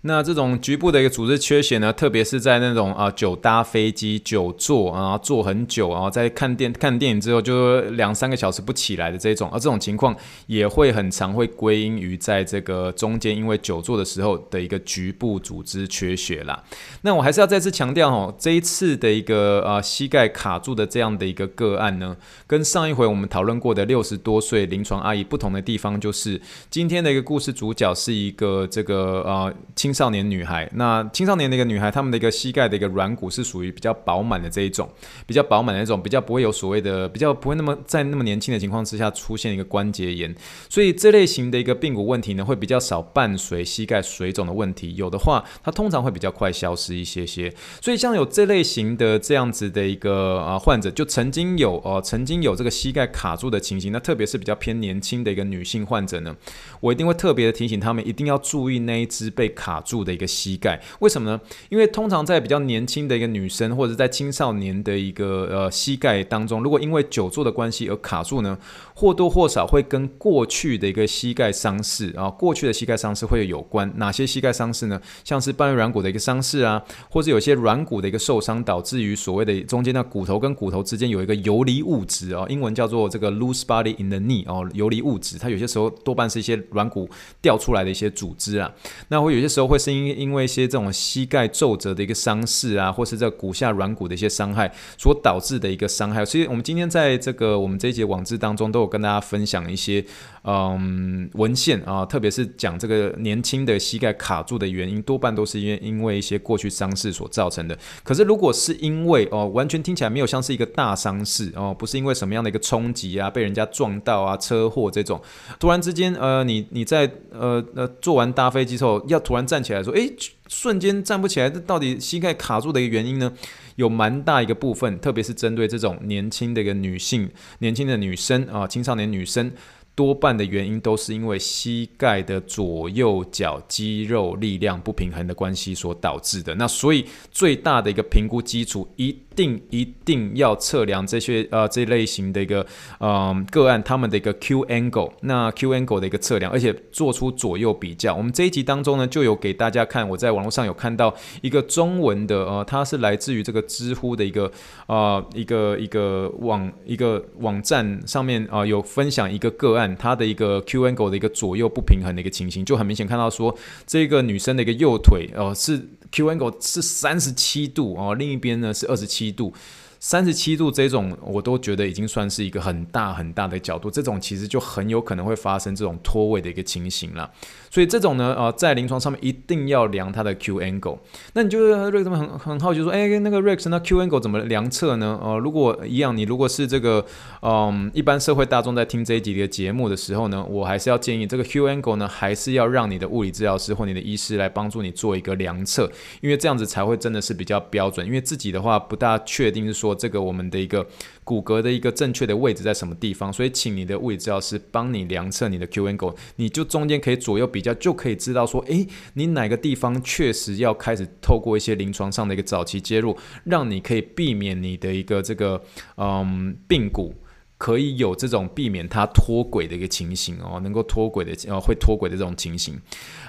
[0.04, 10.12] 那这种局部的一个组织缺血呢，特别是在那种啊久搭飞机、久坐啊坐很久，然后在看电看电影之后就两三个小时不起来的这种，而这种情况
[10.48, 16.60] 也会很常会归因于在这个中间因为久坐的时候的一个局部组织缺血啦。
[17.02, 22.16] 那我还是要再次强调哦，这一次的一个啊膝盖卡住的这样的一个个案呢，
[22.48, 29.91] 跟上一回我们讨论过的六十多岁临床阿姨不同的地方，就是今天的一个故事主角是一个这个啊青。
[29.92, 34.88] 青少年女孩，那青少年的一个女孩，她们的一个膝盖的一个软骨是属于比较饱满的这一种，
[35.26, 40.35] 比较饱满的那种，比较不会有所谓的，比较不会那么在那么年轻的情况之下出现一个关节炎，
[40.70, 47.52] 所以这类型的一个髌骨问题呢，会比较少伴随膝盖水肿的问题，有的话，它通常会比较快消失一些些。
[47.83, 56.35] 所以像有这类型的这样子的一个啊患者，就曾经有呃曾经有这个膝盖卡住的情形，那特别是比较偏年轻的一个女性患者呢，
[56.81, 61.40] 我一定会特别的提醒他们，一定要注意那一只被卡住的一个膝盖，为什么呢？
[61.68, 68.59] 因为通常在比较年轻的一个女生，或者在青少年的一个呃膝盖当中，如果因为久坐的关系而卡住呢，
[68.95, 73.90] 或多或少会跟过去的一个膝盖伤势啊，过去的膝盖伤势会有关。
[73.97, 75.01] 哪些膝盖伤势呢？
[75.25, 87.09] 像是半月软骨的一个伤势啊，或者有些软骨的一个受伤，导致于所谓的中间的骨头跟骨头之间有一个游离物质啊，英文叫做这个 loose body in the knee 哦，游离物质，它有些时候多半是一些软骨
[87.40, 88.73] 掉出来的一些组织啊，
[89.09, 100.04] 那会有些时候会是因因为一些这种膝盖皱褶的一个伤势啊，或是这骨下软骨的一些伤害所导致的一个伤害，所以我们今天在这个我们这一节网志当中都有跟大家分享一些
[100.44, 107.78] 嗯文献啊，特别是讲这个年轻的膝盖卡住的原因，多半都是因为因为一些过去伤势所造成的。
[108.02, 115.20] 可是如果是因为哦，完全听起来没有像是一个大伤势哦，不是因为什么样的一个冲击啊，被人家撞到啊，车祸这种，
[115.61, 120.12] 突然之间呃，你你在呃呃坐完搭飞机之后要突然站起来说，诶。
[120.48, 123.33] 瞬间站不起来，这到底膝盖卡住的一个原因呢？
[123.76, 129.50] 有蛮大一个部分，特别是针对这种年轻的一个女性、年轻的女生啊，青少年女生。
[129.94, 136.55] 多半的原因都是因为膝盖的左右脚肌肉力量不平衡的关系所导致的。
[136.55, 142.66] 那所以最大的一个评估基础，一定一定要测量这些呃这类型的一个
[143.01, 148.14] 嗯、个案他们的一个 Q angle，那 Q angle 的一个测量，而且做出左右比较。
[148.14, 154.51] 我们这一集当中呢，就有给大家看，我在网络上有看到一个中文的呃，它是来自于这个知乎的一个
[154.87, 159.97] 呃一个一个网一个网站上面啊、有分享一个个案。
[159.99, 165.81] 它的一个 Q angle 的一个左右不平衡的一个情形，就很明显看到说，这个女生的一个右腿、呃、是
[166.12, 169.53] Q angle 是三十七度哦，另一边呢是二十七度。
[169.98, 177.33] 三十七度这种，我都觉得已经算是一个很大很大的角度，这种其实就很有可能会发生这种脱位的一个情形了。
[177.72, 180.98] 所以这种呢，呃，在临床上面一定要量它的 Q angle。
[181.32, 181.58] 那你就
[181.88, 185.18] 瑞克们很很好奇说，哎，那个 Rex，那 Q angle 怎么量测呢？
[185.22, 187.02] 呃，如果一样，你如果是这个，
[187.40, 198.06] 嗯，一般社会大众在听这一集的节目的时候呢，我还是要建议这个 Q angle 呢，还是要让你的物理治疗师或你的医师来帮助你做一个量测，因为这样子才会真的是比较标准。
[198.06, 199.96] 因为自己的话不大确定是说。
[200.02, 200.85] 这个我们的一个
[201.24, 203.32] 骨骼的一个正确的位置在什么地方？
[203.32, 215.62] 所以请你的物理治疗师帮你量测你的 Q angle，你就中间可以左右比较，就可以知道说，诶，你哪个地方确实要开始透过一些临床上的一个早期介入，让你可以避免你的一个这个
[215.96, 217.14] 嗯髌骨。
[217.62, 222.75] 可以有这种避免它脱轨的一个情形哦，能够脱轨的呃会脱轨的这种情形。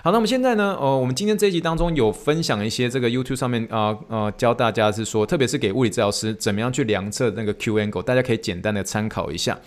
[0.01, 9.59] 好，那我们现在呢，呃，我们今天这一集当中有分享一些这个 YouTube 上面啊呃，呃教大家是说，特别是给物理治疗师怎么样去量测那个 Q angle，大家可以简单的参考一下。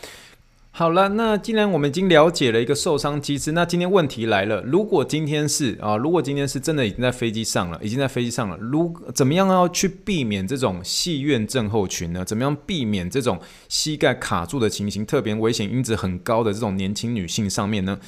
[0.78, 12.22] 好了，那既然我们已经了解了一个受伤机制，那今天问题来了，如果今天是啊，如果今天是真的已经在飞机上了，已经在飞机上了，如怎么样要去避免这种戏院症候群呢？
[12.22, 17.98] 怎么样避免这种膝盖卡住的情形，特别危险因子很高的这种年轻女性上面呢？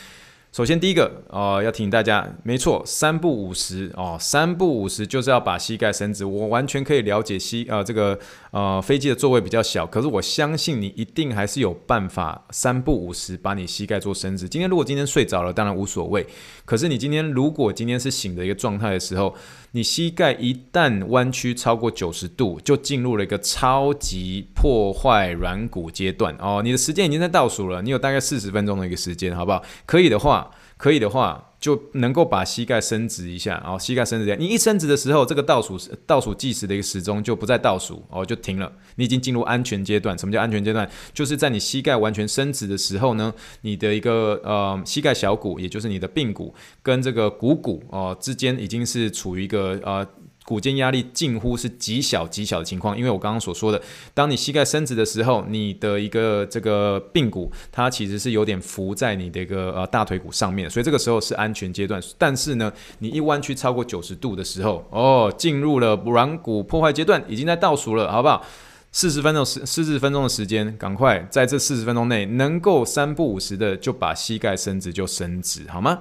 [0.59, 6.25] 首先第一个哦、呃，要提醒大家，没错，三步五十哦，三步五十就是要把膝盖伸直。
[6.25, 8.19] 我完全可以了解膝呃这个
[8.51, 14.49] 呃飞机的座位比较小，可是我相信你一定还是有办法三步五十把你膝盖做伸直。
[14.49, 16.27] 今天如果今天睡着了，当然无所谓。
[16.69, 19.35] 可是你今天如果今天是醒的一个状态的时候，
[19.71, 26.61] 你膝盖一旦弯曲超过九十度，就进入了一个超级破坏软骨阶段哦。
[26.63, 29.63] 你的时间已经在倒数了，你有大概四十分钟的一个时间，好不好？
[29.87, 30.51] 可以的话。
[30.77, 34.37] 可以的话，就能够把膝盖伸直一下，然后膝盖伸直一下。
[34.37, 38.73] 你一伸直的时候，这个倒数倒数计时的一个时钟就不再倒数哦，就停了。
[38.97, 40.17] 你已经进入安全阶段。
[40.19, 40.89] 什么叫安全阶段？
[41.13, 50.07] 就是在你膝盖完全伸直的时候呢，你的一个呃膝盖小骨，也就是你的髌骨跟这个股骨哦之间，已经是处于一个呃。
[50.49, 53.79] 骨间压力近乎是极小极小的情况，因为我刚刚所说的，
[54.15, 62.03] 当你膝盖伸直的时候，你的一个这个髌骨它其实是有点浮在你的一个呃大腿骨上面，所以这个时候是安全阶段。
[62.17, 68.43] 但是呢，你一弯曲超过九十度的时候，哦，进入了软骨破坏阶段，已经在倒数了，好不好？
[68.91, 75.99] 四十分钟时四十分钟的时间，赶快在这四十分钟内能够三不五时的就把膝盖伸直就伸直，好吗？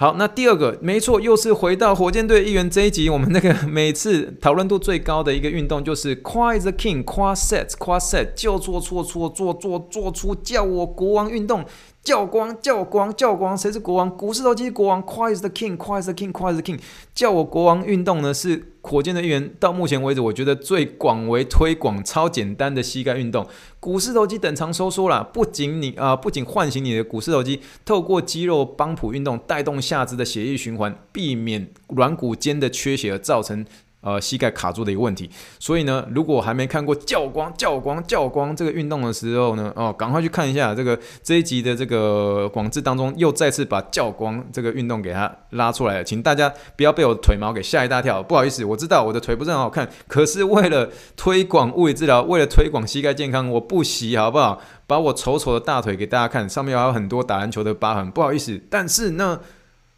[0.00, 11.62] 好，那第二个没错，又是回到火箭队一员这一集，我们那个每次讨论度最高的一个运动就是夸 the King，Quad set，Quad set 就做错错做做做出叫我国王运动。
[12.02, 14.08] 教光教光教光，谁是国王？
[14.16, 16.80] 股四头肌国王，Quad is the king，Quad is the king，Quad is the king。
[17.14, 19.52] 叫我国王运动呢，是火箭的一员。
[19.60, 23.46] 到目前为止，我觉得最广为推广、超简单的膝盖运动。
[23.78, 33.66] 股四头肌等长收缩啦，不仅你啊、不仅唤醒你的股四头肌，透过肌肉帮浦运动带动下肢的血液循环，避免软骨间的缺血而造成。
[34.02, 48.22] 呃，膝盖卡住的一个问题，所以呢，如果还没看过教光教光教光这个运动的时候呢，哦，赶快去看一下这个这一集的这个广志当中，又再次把教光这个运动给它拉出来了，请大家不要被我腿毛给吓一大跳。
[48.22, 54.58] 不好意思，我知道我的腿不是很好看，可是为了推广物理治疗，为了推广膝盖健康，我不惜好不好？
[54.86, 58.10] 把我丑丑的大腿给大家看，上面还有很多打篮球的疤痕。
[58.10, 59.40] 不好意思，但是呢，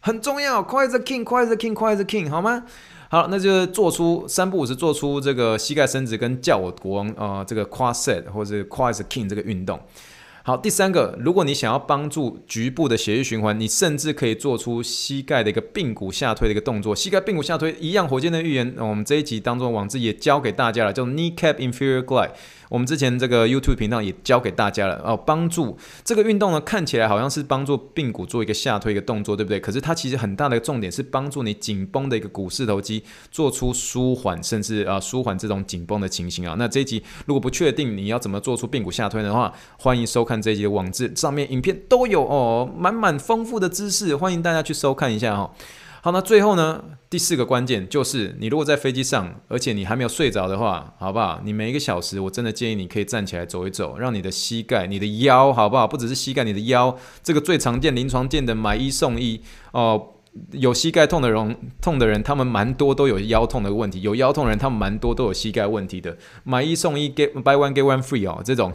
[0.01, 2.65] 很重要快是 king，快是 king，快是 king，好吗？
[3.13, 9.79] 好，那就做出三步五时，做出这个膝盖伸直跟叫我国王啊、呃，这个 quad set 或者 quad king 这个运动。
[10.45, 16.97] 好，第三个，如果你想要帮助局部的血液循环，你甚至可以做出膝盖的一个髌骨下推的一个动作。
[16.97, 22.31] 膝盖髌骨下推一样，火箭的预言，我们这一集当中网志也教给大家了，叫 knee cap inferior glide。
[22.73, 29.61] 我们之前这个 YouTube 频道也教给大家了哦，帮助这个运动呢，看起来好像是帮助髌骨做一个下推一个动作，对不对？
[29.61, 36.57] 可是它其实很大的重点是帮助你紧绷的一个股四头肌做出舒缓，甚至啊舒缓这种紧绷的情形啊。
[36.59, 45.51] 那这一集如果不确定你要怎么做出髌骨下推的话，欢迎收看这一集的网志，上面影片都有哦，满满丰富的知识，欢迎大家去收看一下哈、哦。
[46.05, 51.41] 好，那最后呢，第四个关键就是，你如果在飞机上，而且你还没有睡着的话，好不好？
[51.45, 55.87] 你每一个小时，我真的建议你可以站起来走一走，让你的膝盖、你的腰，好不好？
[55.87, 60.09] 不只是膝盖，你的腰，这个最常见、临床见的买一送一哦。
[60.51, 66.17] 有膝盖痛的人，痛的人，他们蛮多都有腰痛的问题；有腰痛的人，他们蛮多都有膝盖问题的。
[66.43, 68.73] 买一送一，get buy one get one free 哦，这种。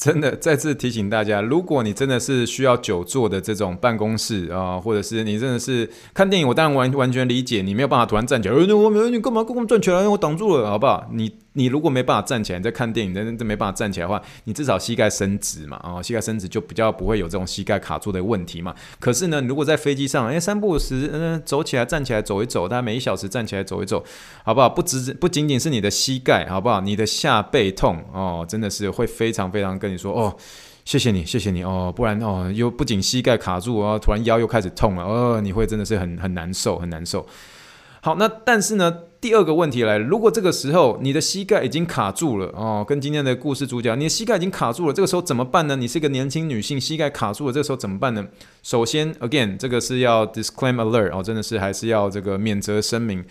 [0.00, 11.06] 真的再次提醒大家，如果你真的是需要久坐的这种办公室啊、或者是你真的是看电影，我当然完完全理解，你没有办法突然站起来，呃、我没你干嘛干嘛站起来，我挡住了，好不好？
[11.12, 11.30] 你。
[11.54, 18.74] 你如果没办法站起来，你在看电影，真的没办法站起来的话，你至少膝盖伸直嘛，啊、哦，膝盖伸直就比较不会有这种膝盖卡住的问题嘛。
[18.98, 24.04] 可是呢，如果在飞机上，哎，三不五时，嗯、走起来，站起来，走一走，大概每一小时站起来走一走，
[24.44, 24.68] 好不好？
[24.68, 26.80] 不只不仅仅是你的膝盖，好不好？
[26.80, 30.36] 你的下背痛哦，真的是会非常非常跟你说哦，
[30.84, 37.26] 谢谢你，谢谢你哦，不然哦，又不仅膝盖卡住哦，突然腰又开始痛了，哦，你会真的是很很难受，很难受。
[38.02, 45.76] 好，那但是呢，第二个问题来了，如果这个时候你的膝盖已经卡住了哦，跟今天的故事主角，你的膝盖已经卡住了，这个时候怎么办呢？
[45.76, 48.26] 你是一个年轻女性，膝盖卡住了，这个时候怎么办呢？
[48.62, 53.22] 首先，again，这个是要 disclaim alert 哦，真的是还是要这个免责声明。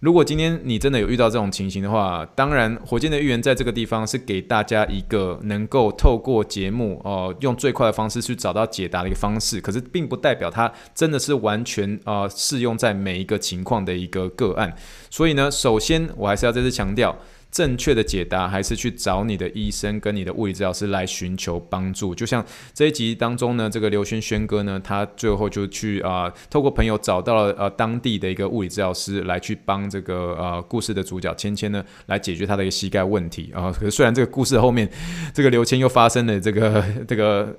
[0.00, 9.60] 如果今天你真的有遇到这种情形的话，当然，火箭的预言在这个地方是给大家一个能够透过节目哦、呃，用最快的方式去找到解答的一个方式。
[9.60, 14.72] 可是，并不代表它真的是完全呃适用在每一个情况的一个个案。
[15.10, 17.16] 所以呢，首先我还是要再次强调。
[17.58, 22.14] 正确的解答还是去找你的医生跟你的物理治疗师来寻求帮助。
[22.14, 33.72] 就像这一集当中呢，这个刘轩轩哥呢，他最后就去啊、透过朋友找到了呃当地的一个物理治疗师来去帮这个呃故事的主角芊芊呢来解决他的一个膝盖问题啊、呃。
[33.72, 34.88] 可是虽然这个故事后面
[35.34, 37.56] 这个刘谦又发生了这个 这个。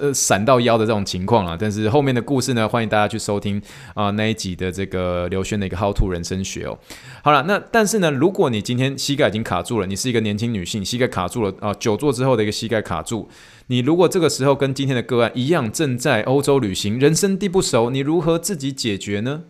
[0.00, 1.56] 呃闪到腰的这种情况了。
[1.58, 3.60] 但是后面的故事呢，欢迎大家去收听
[3.94, 6.78] 啊、那一集的这个刘轩的一个 How to 人生学哦。
[7.22, 13.28] 好了，那但是呢，如果你今天膝盖已经卡住了，你是一个年轻女性，膝盖卡住了啊、久坐之后的一个膝盖卡住，
[13.68, 19.42] 你如果这个时候跟今天的个案一样，正在欧洲旅行，人生地不熟，你如何自己解决呢？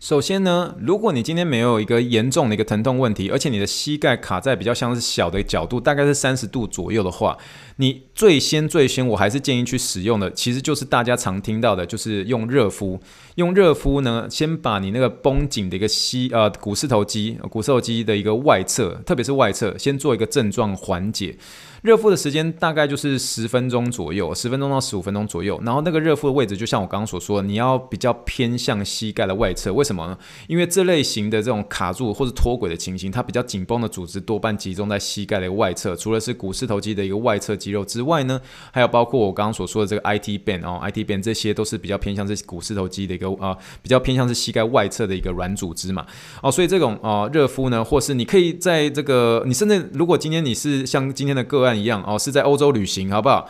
[0.00, 7.36] 首先呢，如果你今天没有一个严重的一个疼痛问题，而且你的膝盖卡在比较像是小的角度，大概是三十度左右的话，
[7.76, 13.00] 你最先最先我还是建议去使用的，其实就是大家常听到的，就是用热敷。
[13.34, 21.36] 用热敷呢，先把你那个绷紧的一个膝呃股四头肌、股四头肌的一个外侧，特别是外侧，先做一个症状缓解。
[21.82, 25.60] 热敷的时间大概就是十分钟左右，十分钟到十五分钟左右。
[25.64, 29.72] 然后那个热敷的位置，就像我刚刚所说的，你要比较偏向膝盖的外侧。
[29.72, 30.18] 为什么呢？
[30.48, 35.94] 因为这类型的这种卡住或者脱轨的情形，它比较紧绷的组织多半集中在膝盖的一个外侧。
[35.94, 38.40] 除了是股四头肌的一个外侧肌肉之外呢，
[38.72, 46.04] 还有包括我刚刚所说的这个 IT band 哦，IT band 这些都是比较偏向是股四头肌的一个啊、比较偏向是膝盖外侧的一个软组织嘛。
[46.42, 51.67] 哦，所以这种啊、热敷呢，或是你可以在这个，你甚至如果今天你是像今天的个案。
[51.76, 53.48] 一样哦，是在欧洲旅行，好不好？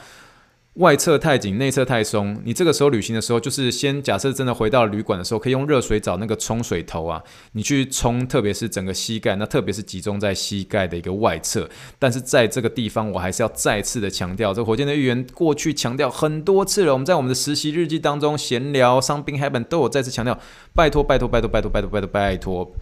[0.75, 2.41] 外侧太紧，内侧太松。
[2.45, 7.21] 你这个时候旅行的时候，就是先假设真的回到旅馆的时候，可以用热水澡那个冲水头啊，
[7.55, 11.69] 你去冲，特别是整个膝盖，那特别是集中在膝盖的一个外侧。
[11.99, 16.93] 但是在这个地方，我还是要再次的强调，这火箭的预言过去强调很多次了。
[16.93, 20.39] 我们在我们的实习日记当中闲聊，Something Happen 都有再次强调，
[20.77, 22.73] 拜托拜托拜托拜托拜托拜托拜托，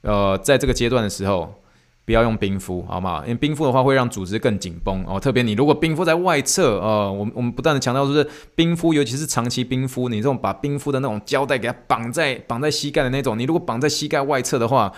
[0.00, 1.54] 呃，在这个阶段的时候。
[2.04, 3.22] 不要用冰敷，好吗？
[3.24, 5.18] 因为冰敷的话会让组织更紧绷哦。
[5.18, 14.92] 特别你如果冰敷在外侧，呃，我们我们不断的强调，就是冰敷，尤其是长期冰敷，你这种把冰敷的那种胶带给它绑在绑在膝盖的那种，你如果绑在膝盖外侧的话。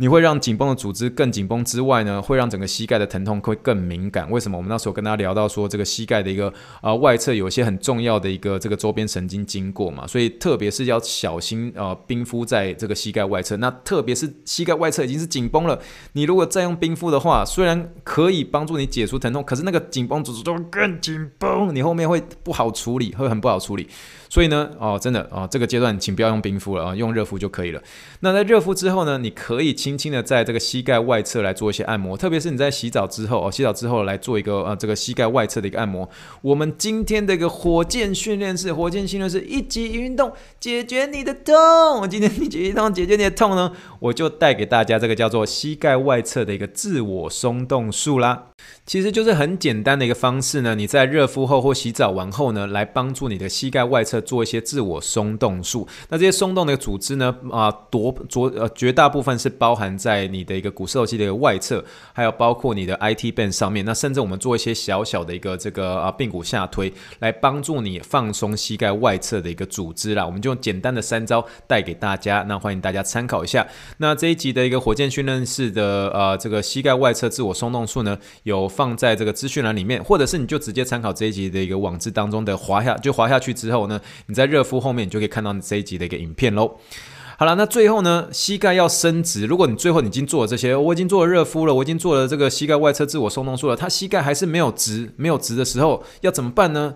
[0.00, 4.30] 你会让紧绷的组织更紧绷之外呢，会让整个膝盖的疼痛会更敏感。
[4.30, 4.56] 为什么？
[4.56, 6.48] 我们那时候跟大家聊到说，这个膝盖的一个
[6.80, 13.58] 啊、呃、外侧有一些很重要的一个这个周边神经经过嘛，所以特别是要小心啊、呃、冰敷在这个膝盖外侧。
[13.58, 15.78] 那特别是膝盖外侧已经是紧绷了，
[16.14, 23.86] 你如果再用冰敷的话，虽然可以帮助你解除疼痛，可是那个紧绷组织就会更紧绷，你后面会不好处理，会很不好处理。
[24.30, 27.82] 所以呢，哦，真的哦，这个阶段请不要用冰敷了啊，用热敷就可以了。
[28.20, 36.08] 那在热敷之后呢，你可以轻轻的在这个膝盖外侧来做一些按摩，特别是你在洗澡之后哦，洗澡之后来做一个呃这个膝盖外侧的一个按摩。
[36.42, 41.54] 我们今天的一个火箭训练室，火箭训练室一级运动解决你的痛。
[42.00, 48.44] 我今天一级运动解决你的痛呢，我就带给大家这个叫做膝盖外侧的一个自我松动术啦。
[48.86, 55.86] 其实就是很简单的一个方式呢，你在热敷后或洗澡完后呢，来帮助你的膝盖外侧做一些自我松动术。
[56.08, 63.84] 那这些松动的组织呢，啊，多绝呃绝大部分是包含在你的一个股四头肌的一个外侧，还有包括你的 IT band 上面。
[63.84, 70.24] 那甚至我们做一些小小的一个这个啊髌骨下推，来帮助你放松膝盖外侧的一个组织啦。
[70.24, 73.66] 我们就用简单的三招带给大家，那欢迎大家参考一下。
[73.98, 86.76] 那这一集的一个火箭训练室的呃这个膝盖外侧自我松动术呢，有放在这个资讯栏里面，或者是你就直接参考这一集的一个网志当中的滑下，就滑下去之后呢，你在热敷后面，你就可以看到你这一集的一个影片喽。
[87.38, 89.46] 好了，那最后呢，膝盖要伸直。
[89.46, 96.94] 如果你最后你已经做了这些，我已经做了热敷了，我已经做了这个膝盖外侧自我松动术了，它膝盖还是没有直，没有直的时候，要怎么办呢？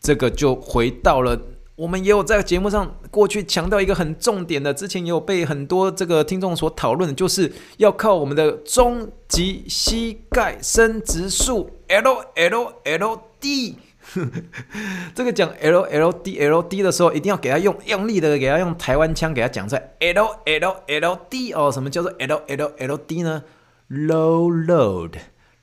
[0.00, 1.40] 这个就回到了。
[1.74, 13.76] 我们也有在节目上过去强调一个很重点的，之前也有被很多这个听众所讨论的，就是要靠我们的终极膝盖伸直术 L L L D。
[15.14, 22.96] 这个讲 L L D L D 的时候，一定要给他用用力的，给他用台湾腔给他讲出来 L L L D 哦，什么叫做 L L L
[22.96, 23.44] D 呢
[23.90, 25.12] ？Low load。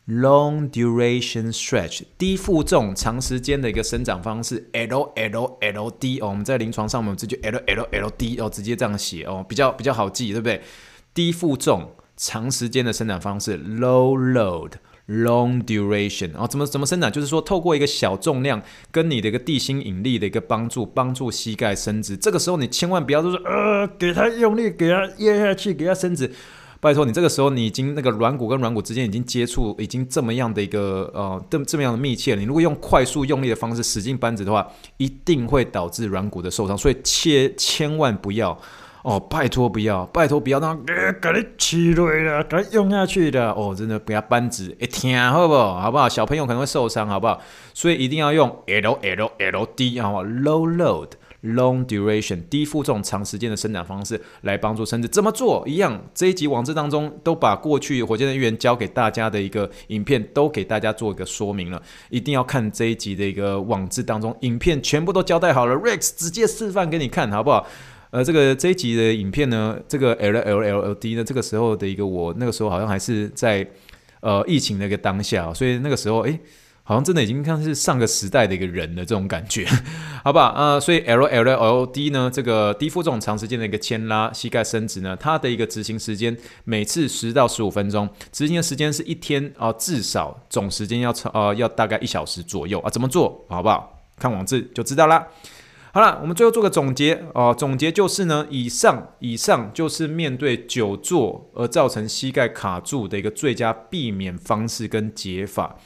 [0.08, 10.62] Long duration stretch，低负重长时间的一个伸展方式，L L L D 哦，我们在临床上我们直接 L L L D 哦，直接这样写哦，比较比较好记，对不对？
[11.12, 14.74] 低负重长时间的伸展方式，Low load
[15.08, 17.12] long duration，然后怎么怎么伸展？
[17.12, 22.18] 就是说透过一个小重量跟你的一个地心引力的一个帮助，帮助膝盖伸直。
[22.18, 26.32] 这个时候你千万不要就是呃，给它用力，给它压下去，给它伸直。
[26.82, 32.40] 拜托你，这个时候你已经那个软骨跟软骨之间已经接触，已经这么样的一个呃，这么这么样的密切了。
[32.40, 36.78] 你如果用快速用力的方式使劲扳直的话，一定会导致软骨的受伤。
[36.78, 38.56] 所以切千万不要
[39.06, 40.74] 哦，拜托不要，拜托不要那
[41.22, 45.80] 给你起来了，给用下去的哦，真的不要扳直，一听好不好？
[45.80, 46.10] 好不好？
[46.10, 47.40] 小朋友可能会受伤，好不好？
[47.72, 51.10] 所以一定要用 L L L D 好不好？Low load。
[51.44, 55.08] long duration 低负重长时间的伸展方式来帮助伸直。
[55.08, 55.64] 怎么做？
[55.68, 61.80] 一样，这一集网志当中都把过去火箭队员教给大家的一个影片都给大家做一个说明了，
[62.10, 67.68] 一定要看这一集的一个网志当中，影片全部都交代好了，Rex 直接示范给你看，好不好？
[68.16, 73.68] 呃，这个这一集的影片呢，这个 L L L L D 呢，这个时候的一个我，那个时候好像还是在
[74.22, 76.40] 呃疫情的一个当下，所以那个时候诶，
[76.84, 79.68] 好像真的已经像是上个时代的一个人的这种感觉，
[80.24, 80.54] 好吧？
[80.56, 93.92] 呃，所以 L L L D 呢，这个低负重长时间的一个牵拉膝盖伸直呢，它的一个执行时间每次十到十五分钟，执行的时间是一天啊，至少总时间要超呃要大概一小时左右啊，怎么做好不好？
[94.18, 95.28] 看网志就知道啦。
[95.96, 97.54] 好了，我们最后做个总结哦、呃。
[97.54, 105.78] 总结就是呢，以上以上就是面对久坐而造成膝盖卡住的一个最佳避免方式跟解法。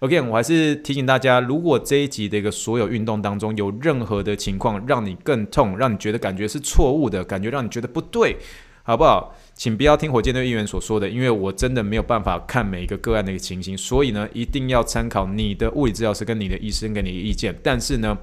[0.00, 8.36] OK，我还是提醒大家，如果这一集的一个所有运动当中有任何的情况让你更痛，让你觉得感觉是错误的感觉，让你觉得不对，
[8.82, 9.32] 好不好？
[9.54, 17.56] 请不要听火箭队议员所说的，因为我真的没有办法看每一个个案的一个情形，所以呢，一定要参考你的物理治疗师跟你的医生给你的意见。
[17.62, 18.18] 但是呢。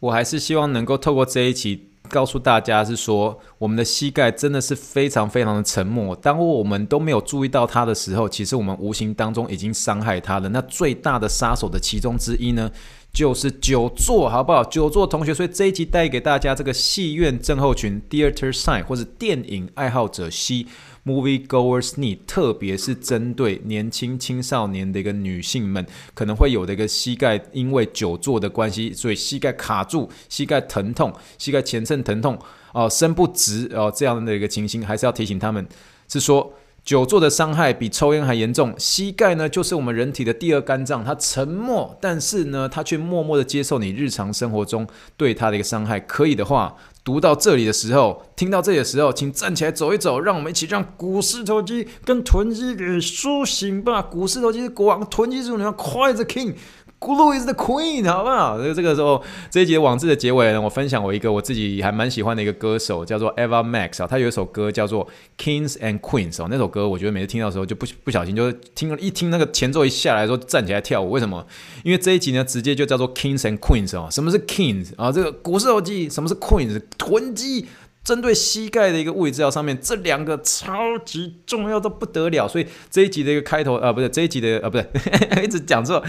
[0.00, 6.16] 我还是希望能够透过这一期告诉大家，是说我们的膝盖真的是非常非常的沉默。
[6.16, 10.48] 当我们都没有注意到它的时候，其实我们无形当中已经伤害它了。
[10.48, 12.68] 那最大的杀手的其中之一呢，
[13.12, 14.64] 就是久坐，好不好？
[14.64, 20.66] 久坐同学，所以这一集带给大家这个戏院症候群 （Theater Sign） 或者电影爱好者 C。
[21.04, 32.38] Movie goers knee，特别是针对年轻青少年的一个女性们，可能会有的一个膝盖因为久坐的关系，所以膝盖卡住、膝盖疼痛、膝盖前侧疼痛
[32.72, 35.66] 哦、伸不直哦、这样的一个情形，还是要提醒他们，
[36.08, 36.52] 是说。
[36.90, 38.74] 久坐的伤害比抽烟还严重。
[38.76, 44.84] 膝盖呢，就是我们人体的第二肝脏，它沉默，但是呢，它却默默的接受你日常生活中
[45.16, 46.00] 对它的一个伤害。
[46.00, 46.74] 可以的话，
[47.04, 54.02] 读到这里的时候，听到这里的时候，请站起来走一走，让我们一起让股四头肌跟臀肌给苏醒吧。
[54.02, 56.56] 股四头肌是国王，臀肌是你们快着 king。
[57.00, 58.58] Glue is the queen，好不好？
[58.58, 71.46] 这这个时候这一集的网志的结尾呢，我分享我一个我自己还蛮喜欢的一个歌手，叫做 Ava Max 啊，他有一首歌叫做 Kings and Queens 哦，那首歌我觉得每次听到的时候就不不小心就听一听那个前奏一下来说站起来跳舞，为什么？
[71.84, 75.10] 因为这一集呢直接就叫做 Kings and Queens 哦，什么是 Kings 啊？
[75.10, 76.82] 这个股四头肌，什么是 Queens？
[76.98, 77.66] 臀肌。
[78.02, 84.86] 针对膝盖的一个物理治疗上面，这两个超级重要的不得了，所以这一集的一个开头啊、呃，不是这一集的啊、 呃，不对，
[85.44, 86.02] 一直讲错。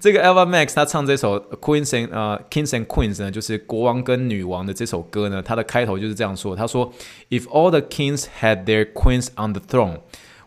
[0.00, 6.92] 这个 Ava Max 他唱这首 Queens and 呃 Kings and Queens 呢，就是国王跟女王的这首歌呢，他的开头就是这样说，他说
[7.30, 9.98] ：If all the kings had their queens on the throne,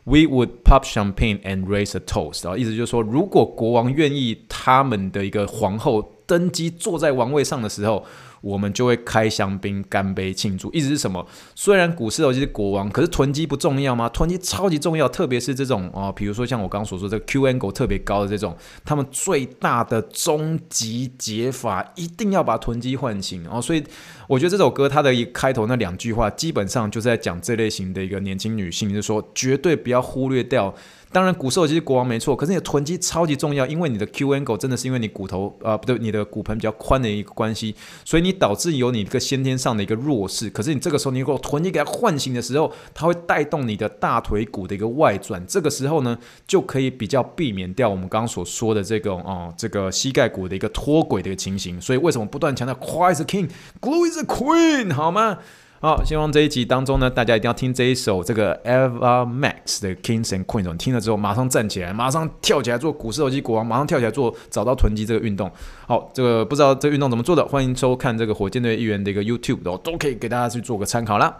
[0.06, 2.50] we would pop champagne and raise a toast。
[2.50, 8.06] 啊，意思就是说，如果国王愿意他们的一个皇后登基坐在王位上的时候。
[8.46, 11.26] 我们就会开香槟干杯庆祝，意思是什么？
[11.56, 14.08] 虽然股四头肌是国王，可是囤积不重要吗？
[14.10, 23.60] 囤积超级重要，特别是这种哦，比如说像我刚刚所说这个 Q angle 特别高的这种，他们最大的终极解法一定要把囤积唤醒哦。
[23.60, 23.84] 所以
[24.28, 30.74] 我觉得这首歌它的一开头那两句话，基本上就是在讲这类型的一个年轻女性，就是说绝对不要忽略掉。
[31.12, 37.74] 当然，骨瘦其实国王没错，可是你的臀肌超级重要，因为你的 Q angle 真的是因为你骨头啊、呃、不对，你的骨盆比较宽的一个关系，
[38.04, 40.50] 所以你导致有你一个先天上的一个弱势。
[40.50, 51.80] 可是你这个时候你如果臀肌给它唤醒的时候，它会带动你的大腿骨的一个外转，这个时候呢就可以比较避免掉我们刚刚所说的这个哦、这个膝盖骨的一个脱轨的一个情形。
[51.80, 53.50] 所以为什么不断强调 Quiet is the king,
[53.80, 55.38] glue is queen，好吗？
[55.82, 60.72] 好，希望这一集当中呢，大家一定要听这一首这个 Ava Max 的 Kings and Queens。
[60.72, 65.52] 你听了之后，马上站起来，马上跳起来做股市投机国王，马上跳起来做找到囤积这个运动。
[65.86, 71.38] 好，这个不知道这个运动怎么做的，欢迎收看这个火箭队议员的一个 YouTube 的，都可以给大家去做个参考啦。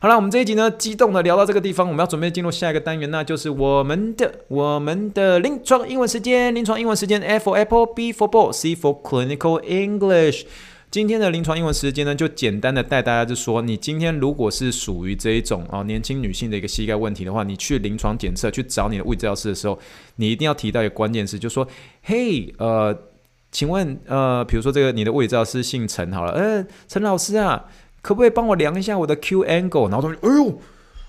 [0.00, 6.52] 好了，我们这一集呢，激动的聊到这个地方，我们要准备进入下一个单元，那就是我们的我们的临床英文时间。
[6.52, 10.42] 临床英文时间，F for Apple，B for Ball，C for Clinical English。
[10.96, 19.78] 今天的临床英文时间呢，就简单的带大家就说，你今天如果是属于这一种啊年轻女性的一个膝盖问题的话，你去临床检测去找你的物理治疗师的时候，
[20.14, 21.68] 你一定要提到一个关键词，就说，
[22.04, 22.98] 嘿，呃，
[23.52, 27.66] 请问，呃，比如说这个你的物理治疗师姓陈好了，呃，陈老师啊，
[28.00, 29.90] 可不可以帮我量一下我的 Q angle？
[29.90, 30.58] 然后他说，哎呦，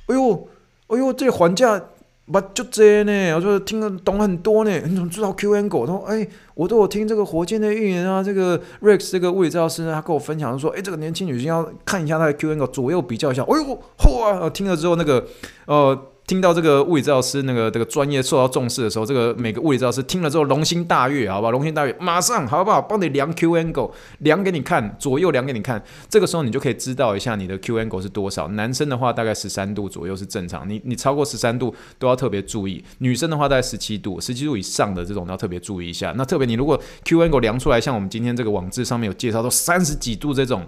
[0.08, 0.50] 哎呦，
[0.88, 1.82] 哎呦，这还价。
[2.30, 3.34] 不就这呢？
[3.36, 4.72] 我说听得懂很多呢。
[4.86, 13.44] 你怎么知道 Q N 狗他说：“哎，我都有听这个火箭的运营啊，这个 Rex 这个物理教师呢，他跟我分享说，哎，这个年轻女性要看一下她的 Q N 狗左右比较一下。
[13.44, 14.50] 哎呦，嚯啊！
[14.50, 15.26] 听了之后，那个
[15.68, 15.98] 呃，
[16.28, 21.52] 听到这个物理治疗师那个这个专业受到重视的时候，这个每个物理治疗师听了之后龙心大悦，好不好？
[21.52, 22.82] 龙心大悦，马上好不好？
[22.82, 25.82] 帮你量 Q angle，量给你看，左右量给你看。
[26.10, 28.50] 这个时候你就可以知道一下你的 Q angle 是多少。
[28.50, 32.84] 男生的话大概十三度左右是正常，你你超过十三度都要特别注意。
[32.98, 36.14] 女生的话大概十七度，十七度以上的这种要特别注意一下。
[36.18, 40.66] 那特别你如果 Q angle 量出来，像我们今天这个网志上面有介绍都三十几度这种。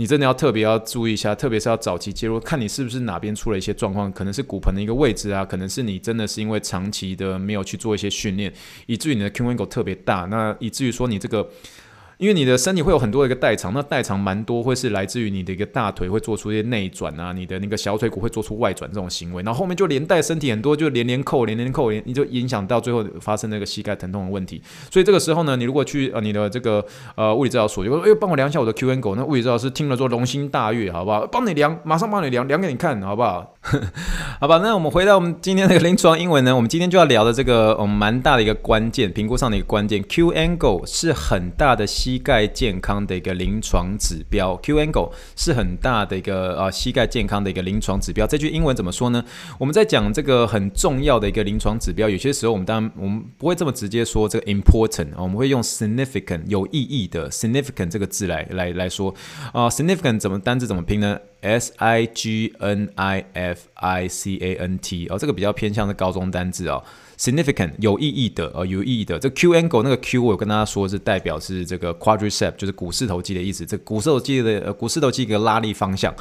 [0.00, 8.50] 你真的要特别要注意一下，特别是要早期介入，看你是不是哪边出了一些状况，可能是骨盆的一个位置啊，可能是你真的是因为长期的没有去做一些训练，
[8.86, 11.46] 以至于你的 Q angle 特别大，那以至于说你这个。
[12.20, 24.62] 因为你的身体会有很多的一个代偿，那代偿蛮多，会是来自于你的一个大腿会做出一些内转啊，你的那个小腿骨会做出外转这种行为，然后后面就连带身体很多就连连扣，连连扣，连你就影响到最后发生那个膝盖疼痛的问题。
[24.90, 31.26] 所以这个时候呢，你如果去呃你的这个呃物理治疗所，就说哎帮我量一下我的 Q angle，那物理治疗师听了之后龙心大悦，好不好？
[31.26, 33.56] 帮你量，马上帮你量，量给你看，好不好？
[34.40, 48.26] 好吧，那我们回到我们今天的临床英文呢，我们今天就要聊的这个嗯蛮大的一个关键，评估上的一个关键，Q angle 是很大的膝膝盖健康的一个临床指标，Q angle 是很大的一个啊膝盖健康的一个临床指标。
[48.26, 49.24] 这句英文怎么说呢？
[49.60, 59.14] 我们在讲这个很重要的一个临床指标，有些时候我们当然我们不会这么直接说这个 important，我们会用 significant 有意义的 significant 这个字来来来说
[59.52, 66.82] 啊、significant 怎么单字怎么拼呢？S I G N I F I C A N T 哦，这个比较偏向是高中单字哦。
[67.20, 69.18] Significant 有意义的，呃，有意义的。
[69.18, 73.66] 这 Q angle 那个 Q，我有跟大家说是代表是这个 quadriceps，就是股四头肌的意思。
[73.66, 76.14] 这股四头肌的呃，股四头肌一个拉力方向。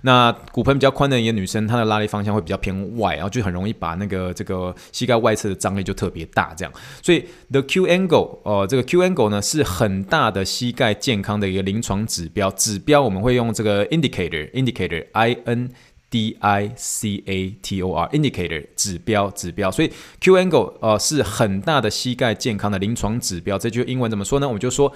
[0.00, 6.72] 那骨盆比较宽的一个女生，她的拉力方向会比较偏外，然后就很容易把那个这个膝盖外侧的张力就特别大，这样。
[7.02, 12.50] 所以 the Q angle，呃，这个 Q angle 呢是很大的膝盖健康的一个临床指标。
[12.52, 15.68] 指标我们会用这个 indicator，indicator，I N。
[16.15, 23.57] D I C A T O R indicator 指标指标，所以 Q angle 呃是很大的膝盖健康的临床指标。
[23.57, 24.47] 这句英文怎么说呢？
[24.47, 24.91] 我们就说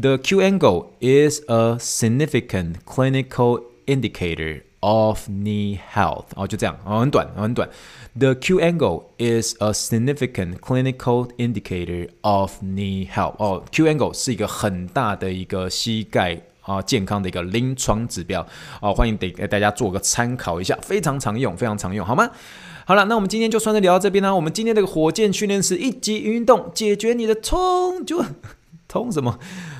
[0.00, 6.26] The Q angle is a significant clinical indicator of knee health。
[6.36, 7.68] 哦，就这样，哦，很短，很短。
[8.16, 13.34] The Q angle is a significant clinical indicator of knee health。
[13.38, 16.42] 哦，Q angle 是一个很大的一个膝盖。
[16.65, 18.45] 啊，健康的一个临床指标
[18.81, 22.29] 啊，欢迎得给大家做个参考一下，非常常用，非常常用，好吗？
[22.85, 24.33] 好了，那我们今天就算是聊到这边啦。
[24.33, 28.23] 我们今天这个火箭训练是一级运动，解决你的冲就
[28.87, 29.39] 冲什么？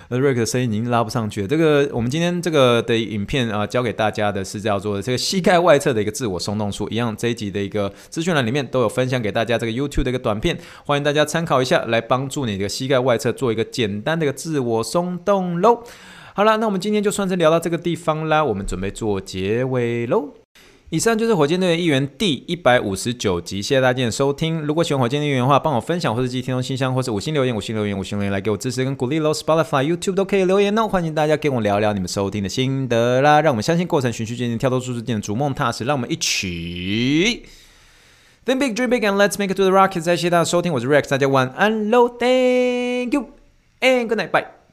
[0.09, 1.47] 瑞克的声音已经拉不上去了。
[1.47, 15.83] 这个我们今天这个的影片啊，教给大家的是叫做这个膝盖外侧的一个自我松动术，一样这一集的一个资讯栏里面都有分享给大家这个 YouTube 的一个短片，欢迎大家参考一下，来帮助你的膝盖外侧做一个简单的一个自我松动喽。
[16.37, 20.33] 好了，那我们今天就算是聊到这个地方啦，我们准备做结尾喽。
[20.89, 24.59] 以上就是火箭队的一员第一百五十九集，谢谢大家的收听。
[24.61, 29.31] 如果喜欢火箭队的员的话，帮我分享或者寄听众信箱，或是五星留言、五星留言、五星留言来给我支持跟鼓励喽。
[29.31, 33.39] Spotify、YouTube 都可以留言哦，欢迎大家跟我聊聊你们收听的心得啦。
[33.39, 35.85] 让我们相信过程，循序渐进，跳脱舒适圈，逐梦踏实。
[35.85, 37.45] 让我们一起
[38.45, 40.01] Think big, dream big, and let's make it to the rocket。
[40.01, 43.29] 再谢谢大家收听，我是 Rex，大家晚安喽，Thank you
[43.79, 44.64] and good night, bye。